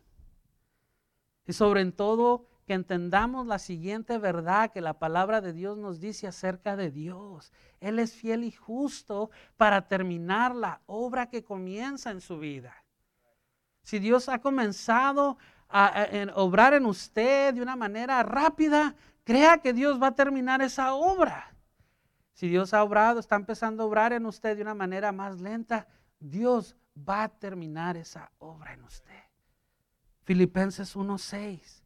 Y 1.48 1.54
sobre 1.54 1.90
todo 1.94 2.46
que 2.68 2.74
entendamos 2.74 3.48
la 3.48 3.60
siguiente 3.60 4.18
verdad 4.18 4.74
que 4.74 4.82
la 4.82 5.00
palabra 5.00 5.40
de 5.40 5.54
Dios 5.54 5.78
nos 5.78 6.02
dice 6.02 6.28
acerca 6.28 6.76
de 6.76 6.92
Dios. 6.92 7.54
Él 7.80 8.00
es 8.00 8.14
fiel 8.14 8.44
y 8.44 8.52
justo 8.52 9.30
para 9.56 9.88
terminar 9.88 10.54
la 10.54 10.82
obra 10.88 11.30
que 11.30 11.46
comienza 11.46 12.12
en 12.12 12.20
su 12.20 12.38
vida. 12.38 12.85
Si 13.86 14.00
Dios 14.00 14.30
ha 14.30 14.40
comenzado 14.40 15.38
a, 15.70 16.08
obrar 16.34 16.74
en 16.74 16.88
usted 16.88 17.54
de 17.54 17.62
una 17.62 17.76
manera 17.76 18.24
rápida, 18.24 18.96
crea 19.24 19.60
que 19.60 19.74
Dios 19.74 20.02
va 20.02 20.08
a 20.08 20.16
terminar 20.16 20.64
esa 20.64 20.96
obra. 20.96 21.56
Si 22.34 22.50
Dios 22.50 22.74
ha 22.74 22.84
obrado, 22.84 23.20
está 23.20 23.36
empezando 23.36 23.84
a 23.84 23.86
obrar 23.86 24.12
en 24.12 24.26
usted 24.26 24.56
de 24.56 24.64
una 24.64 24.74
manera 24.74 25.12
más 25.12 25.40
lenta, 25.40 25.88
Dios 26.20 26.76
va 26.98 27.24
a 27.24 27.30
terminar 27.30 27.96
esa 27.96 28.32
obra 28.40 28.74
en 28.74 28.84
usted. 28.84 29.24
Filipenses 30.24 30.96
1:6. 30.96 31.84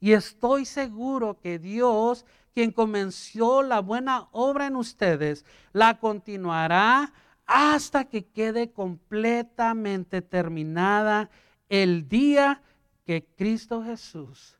Y 0.00 0.14
estoy 0.14 0.64
seguro 0.64 1.38
que 1.38 1.58
Dios, 1.58 2.24
quien 2.54 2.72
comenzó 2.72 3.62
la 3.62 3.80
buena 3.80 4.28
obra 4.32 4.66
en 4.66 4.76
ustedes, 4.76 5.44
la 5.74 5.98
continuará 5.98 7.12
hasta 7.46 8.04
que 8.08 8.26
quede 8.26 8.72
completamente 8.72 10.22
terminada 10.22 11.30
el 11.68 12.08
día 12.08 12.62
que 13.04 13.24
Cristo 13.36 13.82
Jesús 13.82 14.58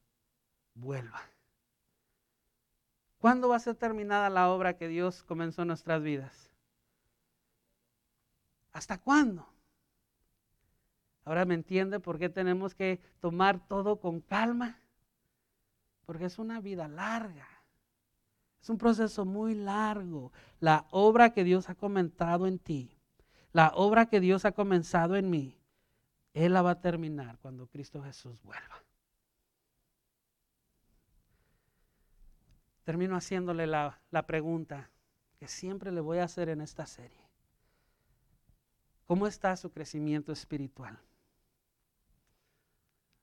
vuelva. 0.75 1.23
¿Cuándo 3.19 3.49
va 3.49 3.57
a 3.57 3.61
ser 3.61 3.77
terminada 3.77 4.31
la 4.31 4.51
obra 4.51 4.77
que 4.77 4.89
Dios 4.89 5.23
comenzó 5.23 5.63
en 5.63 5.69
nuestras 5.69 6.03
vidas? 6.03 6.51
¿Hasta 8.73 8.99
cuándo? 8.99 9.47
Ahora 11.25 11.45
me 11.45 11.55
entiende 11.55 12.01
por 12.01 12.19
qué 12.19 12.29
tenemos 12.29 12.75
que 12.75 13.01
tomar 13.21 13.61
todo 13.69 14.01
con 14.01 14.21
calma. 14.21 14.81
Porque 16.05 16.25
es 16.25 16.39
una 16.39 16.61
vida 16.61 16.89
larga. 16.89 17.47
Es 18.63 18.71
un 18.71 18.79
proceso 18.79 19.25
muy 19.25 19.55
largo. 19.57 20.33
La 20.61 20.87
obra 20.91 21.33
que 21.33 21.43
Dios 21.43 21.69
ha 21.69 21.75
comentado 21.75 22.47
en 22.47 22.61
ti, 22.61 22.97
la 23.53 23.73
obra 23.75 24.07
que 24.07 24.21
Dios 24.21 24.45
ha 24.45 24.53
comenzado 24.53 25.17
en 25.17 25.29
mí, 25.29 25.59
Él 26.33 26.53
la 26.53 26.63
va 26.63 26.71
a 26.71 26.81
terminar 26.81 27.39
cuando 27.39 27.67
Cristo 27.67 28.03
Jesús 28.05 28.41
vuelva. 28.43 28.85
Termino 32.85 33.17
haciéndole 33.17 33.67
la, 33.67 34.01
la 34.11 34.27
pregunta 34.27 34.91
que 35.39 35.49
siempre 35.49 35.91
le 35.91 36.01
voy 36.01 36.19
a 36.19 36.25
hacer 36.25 36.49
en 36.49 36.61
esta 36.61 36.87
serie. 36.87 37.21
¿Cómo 39.07 39.27
está 39.27 39.57
su 39.57 39.73
crecimiento 39.73 40.31
espiritual? 40.31 40.99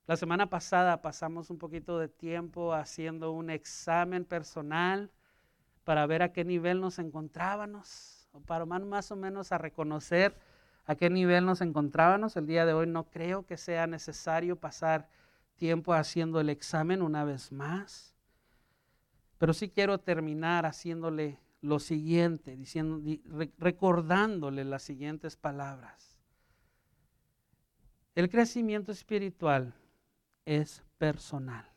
La 0.06 0.18
semana 0.18 0.50
pasada 0.50 1.02
pasamos 1.02 1.50
un 1.50 1.58
poquito 1.58 1.98
de 1.98 2.10
tiempo 2.10 2.74
haciendo 2.74 3.32
un 3.32 3.50
examen 3.50 4.26
personal 4.26 5.10
para 5.90 6.06
ver 6.06 6.22
a 6.22 6.32
qué 6.32 6.46
nivel 6.46 6.82
nos 6.82 7.00
encontrábamos, 7.00 8.30
o 8.32 8.40
para 8.42 8.64
más 8.64 9.12
o 9.12 9.16
menos 9.16 9.52
a 9.52 9.58
reconocer 9.58 10.38
a 10.86 10.94
qué 10.94 11.10
nivel 11.10 11.48
nos 11.48 11.62
encontrábamos. 11.62 12.38
El 12.38 12.46
día 12.46 12.64
de 12.68 12.74
hoy 12.74 12.86
no 12.86 13.10
creo 13.10 13.48
que 13.48 13.58
sea 13.58 13.88
necesario 13.88 14.56
pasar 14.56 15.10
tiempo 15.56 15.92
haciendo 15.94 16.40
el 16.42 16.50
examen 16.50 17.02
una 17.02 17.24
vez 17.24 17.52
más, 17.52 18.16
pero 19.40 19.52
sí 19.52 19.70
quiero 19.70 19.98
terminar 19.98 20.68
haciéndole 20.68 21.40
lo 21.60 21.80
siguiente, 21.80 22.56
diciendo, 22.56 23.02
recordándole 23.58 24.66
las 24.66 24.84
siguientes 24.84 25.38
palabras. 25.38 26.16
El 28.14 28.30
crecimiento 28.30 28.92
espiritual 28.92 29.74
es 30.46 30.84
personal. 31.00 31.69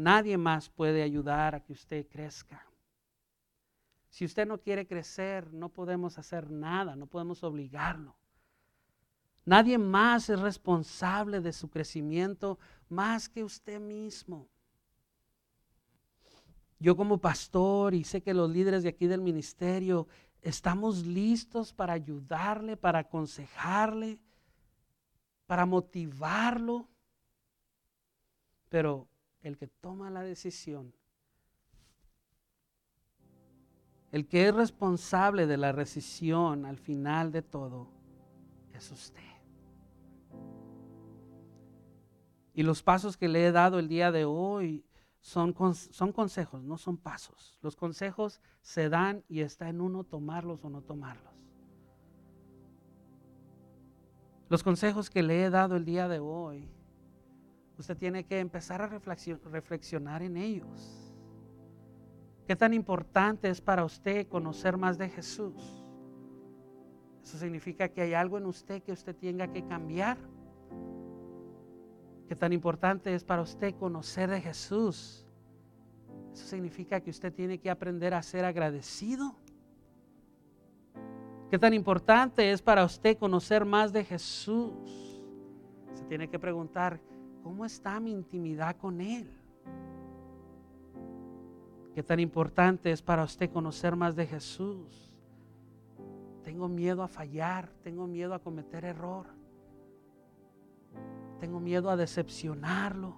Nadie 0.00 0.38
más 0.38 0.70
puede 0.70 1.02
ayudar 1.02 1.54
a 1.54 1.60
que 1.62 1.74
usted 1.74 2.06
crezca. 2.08 2.66
Si 4.08 4.24
usted 4.24 4.46
no 4.46 4.58
quiere 4.58 4.86
crecer, 4.86 5.52
no 5.52 5.68
podemos 5.68 6.16
hacer 6.16 6.50
nada, 6.50 6.96
no 6.96 7.06
podemos 7.06 7.44
obligarlo. 7.44 8.16
Nadie 9.44 9.76
más 9.76 10.30
es 10.30 10.40
responsable 10.40 11.42
de 11.42 11.52
su 11.52 11.68
crecimiento 11.68 12.58
más 12.88 13.28
que 13.28 13.44
usted 13.44 13.78
mismo. 13.78 14.48
Yo 16.78 16.96
como 16.96 17.18
pastor 17.18 17.92
y 17.92 18.04
sé 18.04 18.22
que 18.22 18.32
los 18.32 18.48
líderes 18.48 18.82
de 18.82 18.88
aquí 18.88 19.06
del 19.06 19.20
ministerio 19.20 20.08
estamos 20.40 21.04
listos 21.04 21.74
para 21.74 21.92
ayudarle, 21.92 22.78
para 22.78 23.00
aconsejarle, 23.00 24.18
para 25.46 25.66
motivarlo. 25.66 26.88
Pero 28.70 29.09
el 29.42 29.56
que 29.56 29.66
toma 29.66 30.10
la 30.10 30.22
decisión, 30.22 30.92
el 34.12 34.26
que 34.26 34.48
es 34.48 34.54
responsable 34.54 35.46
de 35.46 35.56
la 35.56 35.72
decisión 35.72 36.66
al 36.66 36.78
final 36.78 37.30
de 37.32 37.42
todo, 37.42 37.88
es 38.74 38.90
usted. 38.90 39.22
Y 42.54 42.62
los 42.62 42.82
pasos 42.82 43.16
que 43.16 43.28
le 43.28 43.46
he 43.46 43.52
dado 43.52 43.78
el 43.78 43.88
día 43.88 44.10
de 44.10 44.24
hoy 44.24 44.84
son, 45.20 45.54
son 45.72 46.12
consejos, 46.12 46.62
no 46.64 46.76
son 46.76 46.96
pasos. 46.96 47.58
Los 47.62 47.76
consejos 47.76 48.40
se 48.62 48.88
dan 48.88 49.24
y 49.28 49.40
está 49.40 49.68
en 49.68 49.80
uno 49.80 50.04
tomarlos 50.04 50.64
o 50.64 50.70
no 50.70 50.82
tomarlos. 50.82 51.46
Los 54.48 54.64
consejos 54.64 55.08
que 55.08 55.22
le 55.22 55.44
he 55.44 55.50
dado 55.50 55.76
el 55.76 55.84
día 55.84 56.08
de 56.08 56.18
hoy, 56.18 56.68
usted 57.80 57.96
tiene 57.96 58.24
que 58.24 58.38
empezar 58.38 58.82
a 58.82 58.86
reflexionar 58.86 60.22
en 60.22 60.36
ellos. 60.36 61.12
¿Qué 62.46 62.56
tan 62.56 62.74
importante 62.74 63.48
es 63.48 63.60
para 63.60 63.84
usted 63.84 64.26
conocer 64.28 64.76
más 64.76 64.98
de 64.98 65.08
Jesús? 65.08 65.84
Eso 67.22 67.38
significa 67.38 67.88
que 67.88 68.02
hay 68.02 68.14
algo 68.14 68.38
en 68.38 68.46
usted 68.46 68.82
que 68.82 68.92
usted 68.92 69.14
tenga 69.16 69.48
que 69.48 69.64
cambiar. 69.64 70.18
¿Qué 72.28 72.36
tan 72.36 72.52
importante 72.52 73.14
es 73.14 73.24
para 73.24 73.42
usted 73.42 73.74
conocer 73.74 74.30
de 74.30 74.40
Jesús? 74.40 75.26
Eso 76.32 76.46
significa 76.46 77.00
que 77.00 77.10
usted 77.10 77.32
tiene 77.32 77.58
que 77.58 77.70
aprender 77.70 78.14
a 78.14 78.22
ser 78.22 78.44
agradecido. 78.44 79.36
¿Qué 81.50 81.58
tan 81.58 81.74
importante 81.74 82.52
es 82.52 82.62
para 82.62 82.84
usted 82.84 83.16
conocer 83.18 83.64
más 83.64 83.92
de 83.92 84.04
Jesús? 84.04 85.22
Se 85.94 86.04
tiene 86.04 86.28
que 86.28 86.38
preguntar, 86.38 87.00
¿cómo 87.42 87.64
está 87.64 87.98
mi 88.00 88.12
intimidad 88.12 88.76
con 88.76 89.00
Él? 89.00 89.30
¿Qué 91.94 92.02
tan 92.02 92.20
importante 92.20 92.92
es 92.92 93.02
para 93.02 93.24
usted 93.24 93.50
conocer 93.50 93.96
más 93.96 94.14
de 94.14 94.26
Jesús? 94.26 95.12
Tengo 96.42 96.68
miedo 96.68 97.02
a 97.02 97.08
fallar, 97.08 97.68
tengo 97.82 98.06
miedo 98.06 98.34
a 98.34 98.38
cometer 98.38 98.84
error, 98.84 99.26
tengo 101.38 101.60
miedo 101.60 101.90
a 101.90 101.96
decepcionarlo. 101.96 103.16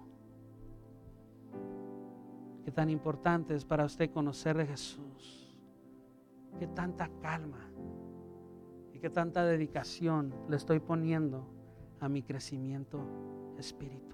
¿Qué 2.65 2.71
tan 2.71 2.89
importante 2.89 3.55
es 3.55 3.65
para 3.65 3.85
usted 3.85 4.11
conocer 4.11 4.57
de 4.57 4.65
Jesús? 4.65 5.55
¿Qué 6.59 6.67
tanta 6.67 7.09
calma? 7.21 7.73
qué 9.03 9.09
tanta 9.09 9.43
dedicación 9.43 10.33
le 10.47 10.55
estoy 10.55 10.79
poniendo 10.79 11.45
a 11.99 12.07
mi 12.07 12.23
crecimiento 12.23 13.01
espiritual. 13.57 14.12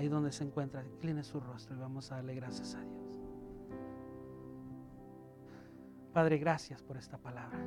Ahí 0.00 0.08
donde 0.08 0.32
se 0.32 0.44
encuentra, 0.44 0.82
incline 0.82 1.22
su 1.22 1.38
rostro 1.40 1.76
y 1.76 1.78
vamos 1.78 2.10
a 2.10 2.14
darle 2.14 2.34
gracias 2.34 2.74
a 2.74 2.80
Dios. 2.80 3.20
Padre, 6.14 6.38
gracias 6.38 6.82
por 6.82 6.96
esta 6.96 7.18
palabra. 7.18 7.58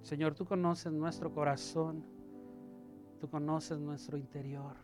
Señor, 0.00 0.34
tú 0.34 0.46
conoces 0.46 0.90
nuestro 0.90 1.30
corazón, 1.30 2.02
tú 3.20 3.28
conoces 3.28 3.78
nuestro 3.78 4.16
interior. 4.16 4.74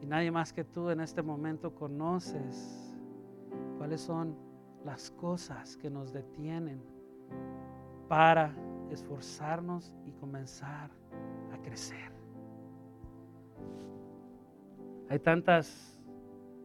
Y 0.00 0.06
nadie 0.06 0.30
más 0.30 0.52
que 0.52 0.62
tú 0.62 0.90
en 0.90 1.00
este 1.00 1.22
momento 1.22 1.74
conoces 1.74 2.94
cuáles 3.78 4.00
son 4.00 4.36
las 4.84 5.10
cosas 5.10 5.76
que 5.76 5.90
nos 5.90 6.12
detienen 6.12 6.80
para 8.06 8.54
esforzarnos 8.90 9.92
y 10.04 10.12
comenzar 10.12 10.90
a 11.52 11.58
crecer. 11.62 12.12
Hay 15.08 15.18
tantas 15.18 16.00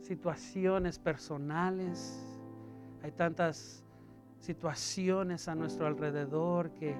situaciones 0.01 0.99
personales, 0.99 2.39
hay 3.03 3.11
tantas 3.11 3.83
situaciones 4.39 5.47
a 5.47 5.55
nuestro 5.55 5.87
alrededor 5.87 6.71
que 6.71 6.95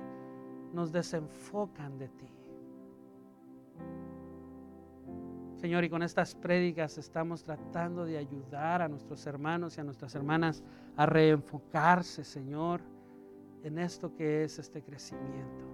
nos 0.74 0.92
desenfocan 0.92 1.98
de 1.98 2.10
ti. 2.10 2.38
Señor, 5.56 5.84
y 5.84 5.90
con 5.90 6.04
estas 6.04 6.36
prédicas 6.36 6.98
estamos 6.98 7.44
tratando 7.44 8.06
de 8.06 8.18
ayudar 8.18 8.82
a 8.82 8.88
nuestros 8.88 9.26
hermanos 9.26 9.78
y 9.78 9.82
a 9.82 9.84
nuestras 9.84 10.14
hermanas 10.14 10.64
a 10.96 11.06
reenfocarse, 11.08 12.24
Señor, 12.24 12.82
en 13.64 13.80
esto 13.80 14.14
que 14.16 14.44
es 14.44 14.60
este 14.60 14.82
crecimiento. 14.82 15.66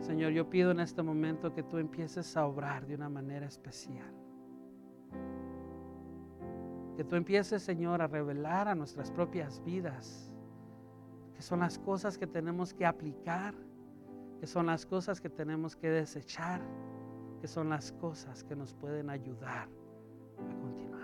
Señor, 0.00 0.32
yo 0.32 0.48
pido 0.48 0.70
en 0.70 0.80
este 0.80 1.02
momento 1.02 1.52
que 1.52 1.62
tú 1.62 1.78
empieces 1.78 2.36
a 2.36 2.46
obrar 2.46 2.86
de 2.86 2.94
una 2.94 3.08
manera 3.08 3.46
especial. 3.46 4.14
Que 6.96 7.04
tú 7.04 7.16
empieces, 7.16 7.62
Señor, 7.62 8.02
a 8.02 8.06
revelar 8.06 8.68
a 8.68 8.74
nuestras 8.74 9.10
propias 9.10 9.62
vidas 9.64 10.32
que 11.34 11.42
son 11.42 11.60
las 11.60 11.78
cosas 11.78 12.18
que 12.18 12.26
tenemos 12.26 12.74
que 12.74 12.84
aplicar 12.84 13.54
que 14.38 14.46
son 14.46 14.66
las 14.66 14.86
cosas 14.86 15.20
que 15.20 15.28
tenemos 15.28 15.74
que 15.76 15.88
desechar, 15.90 16.60
que 17.40 17.48
son 17.48 17.68
las 17.68 17.92
cosas 17.92 18.44
que 18.44 18.54
nos 18.54 18.72
pueden 18.74 19.10
ayudar 19.10 19.68
a 20.48 20.54
continuar. 20.60 20.97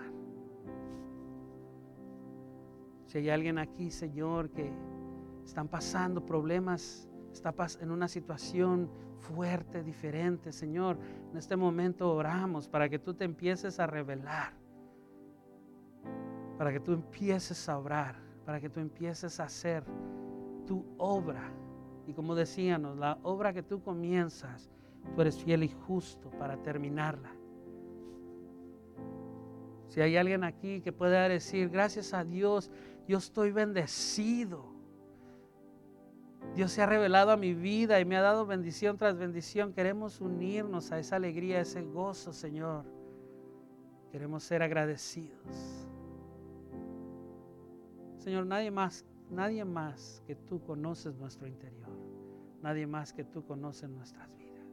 Si 3.15 3.19
hay 3.19 3.29
alguien 3.29 3.57
aquí, 3.57 3.91
Señor, 3.91 4.49
que 4.49 4.69
están 5.45 5.69
pasando 5.69 6.25
problemas, 6.25 7.07
está 7.31 7.55
en 7.79 7.89
una 7.89 8.09
situación 8.09 8.89
fuerte, 9.19 9.83
diferente, 9.83 10.51
Señor, 10.51 10.97
en 11.31 11.37
este 11.37 11.55
momento 11.55 12.13
oramos 12.13 12.67
para 12.67 12.89
que 12.89 12.99
tú 12.99 13.13
te 13.13 13.23
empieces 13.23 13.79
a 13.79 13.87
revelar, 13.87 14.51
para 16.57 16.73
que 16.73 16.81
tú 16.81 16.91
empieces 16.91 17.69
a 17.69 17.77
obrar 17.77 18.17
para 18.45 18.59
que 18.59 18.69
tú 18.69 18.81
empieces 18.81 19.39
a 19.39 19.45
hacer 19.45 19.85
tu 20.67 20.85
obra. 20.97 21.53
Y 22.07 22.13
como 22.13 22.35
decíamos, 22.35 22.97
la 22.97 23.17
obra 23.23 23.53
que 23.53 23.63
tú 23.63 23.81
comienzas, 23.81 24.69
tú 25.15 25.21
eres 25.21 25.41
fiel 25.41 25.63
y 25.63 25.69
justo 25.69 26.29
para 26.31 26.57
terminarla. 26.57 27.31
Si 29.87 30.01
hay 30.01 30.17
alguien 30.17 30.43
aquí 30.43 30.81
que 30.81 30.91
pueda 30.91 31.29
decir, 31.29 31.69
gracias 31.69 32.13
a 32.13 32.25
Dios, 32.25 32.69
yo 33.07 33.17
estoy 33.17 33.51
bendecido. 33.51 34.65
Dios 36.55 36.71
se 36.71 36.81
ha 36.81 36.85
revelado 36.85 37.31
a 37.31 37.37
mi 37.37 37.53
vida 37.53 37.99
y 37.99 38.05
me 38.05 38.15
ha 38.15 38.21
dado 38.21 38.45
bendición 38.45 38.97
tras 38.97 39.17
bendición. 39.17 39.73
Queremos 39.73 40.21
unirnos 40.21 40.91
a 40.91 40.99
esa 40.99 41.17
alegría, 41.17 41.57
a 41.57 41.61
ese 41.61 41.81
gozo, 41.81 42.31
Señor. 42.31 42.85
Queremos 44.11 44.43
ser 44.43 44.63
agradecidos. 44.63 45.87
Señor, 48.17 48.45
nadie 48.45 48.71
más, 48.71 49.05
nadie 49.29 49.65
más 49.65 50.23
que 50.25 50.35
tú 50.35 50.63
conoces 50.63 51.15
nuestro 51.15 51.47
interior. 51.47 51.89
Nadie 52.61 52.87
más 52.87 53.13
que 53.13 53.23
tú 53.23 53.45
conoces 53.45 53.89
nuestras 53.89 54.27
vidas. 54.37 54.65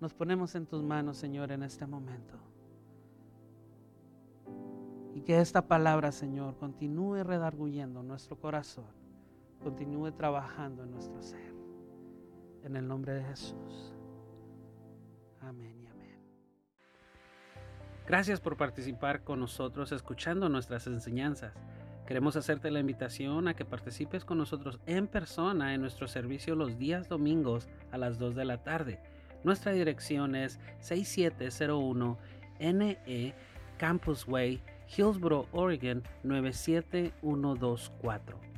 Nos 0.00 0.14
ponemos 0.14 0.54
en 0.54 0.66
tus 0.66 0.82
manos, 0.82 1.18
Señor, 1.18 1.52
en 1.52 1.62
este 1.62 1.86
momento. 1.86 2.51
Y 5.14 5.20
que 5.22 5.40
esta 5.40 5.66
palabra, 5.66 6.12
Señor, 6.12 6.56
continúe 6.56 7.22
redarguyendo 7.22 8.02
nuestro 8.02 8.36
corazón, 8.36 8.86
continúe 9.62 10.12
trabajando 10.12 10.84
en 10.84 10.90
nuestro 10.90 11.22
ser. 11.22 11.52
En 12.64 12.76
el 12.76 12.86
nombre 12.86 13.14
de 13.14 13.24
Jesús. 13.24 13.92
Amén 15.40 15.80
y 15.82 15.86
amén. 15.86 16.20
Gracias 18.06 18.40
por 18.40 18.56
participar 18.56 19.24
con 19.24 19.40
nosotros 19.40 19.92
escuchando 19.92 20.48
nuestras 20.48 20.86
enseñanzas. 20.86 21.52
Queremos 22.06 22.36
hacerte 22.36 22.70
la 22.70 22.80
invitación 22.80 23.48
a 23.48 23.54
que 23.54 23.64
participes 23.64 24.24
con 24.24 24.38
nosotros 24.38 24.80
en 24.86 25.06
persona 25.06 25.74
en 25.74 25.80
nuestro 25.80 26.08
servicio 26.08 26.54
los 26.54 26.78
días 26.78 27.08
domingos 27.08 27.68
a 27.90 27.98
las 27.98 28.18
2 28.18 28.34
de 28.34 28.44
la 28.44 28.62
tarde. 28.62 29.00
Nuestra 29.44 29.72
dirección 29.72 30.34
es 30.34 30.60
6701 30.80 32.18
NE 32.60 33.34
Campus 33.78 34.28
Way, 34.28 34.62
Hillsboro, 34.96 35.46
Oregon 35.52 36.02
97124. 36.22 38.52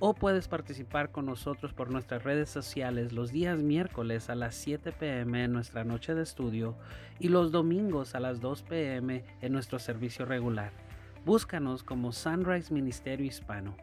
O 0.00 0.14
puedes 0.14 0.46
participar 0.46 1.10
con 1.10 1.26
nosotros 1.26 1.72
por 1.72 1.90
nuestras 1.90 2.22
redes 2.22 2.48
sociales 2.48 3.12
los 3.12 3.32
días 3.32 3.62
miércoles 3.62 4.30
a 4.30 4.36
las 4.36 4.54
7 4.54 4.92
pm 4.92 5.44
en 5.44 5.52
nuestra 5.52 5.84
noche 5.84 6.14
de 6.14 6.22
estudio 6.22 6.76
y 7.18 7.28
los 7.28 7.50
domingos 7.50 8.14
a 8.14 8.20
las 8.20 8.40
2 8.40 8.62
pm 8.62 9.24
en 9.40 9.52
nuestro 9.52 9.78
servicio 9.78 10.24
regular. 10.24 10.70
Búscanos 11.24 11.82
como 11.82 12.12
Sunrise 12.12 12.72
Ministerio 12.72 13.26
Hispano. 13.26 13.76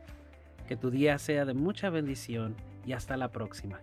Que 0.67 0.77
tu 0.77 0.89
día 0.89 1.19
sea 1.19 1.45
de 1.45 1.53
mucha 1.53 1.89
bendición 1.89 2.55
y 2.85 2.93
hasta 2.93 3.17
la 3.17 3.31
próxima. 3.31 3.81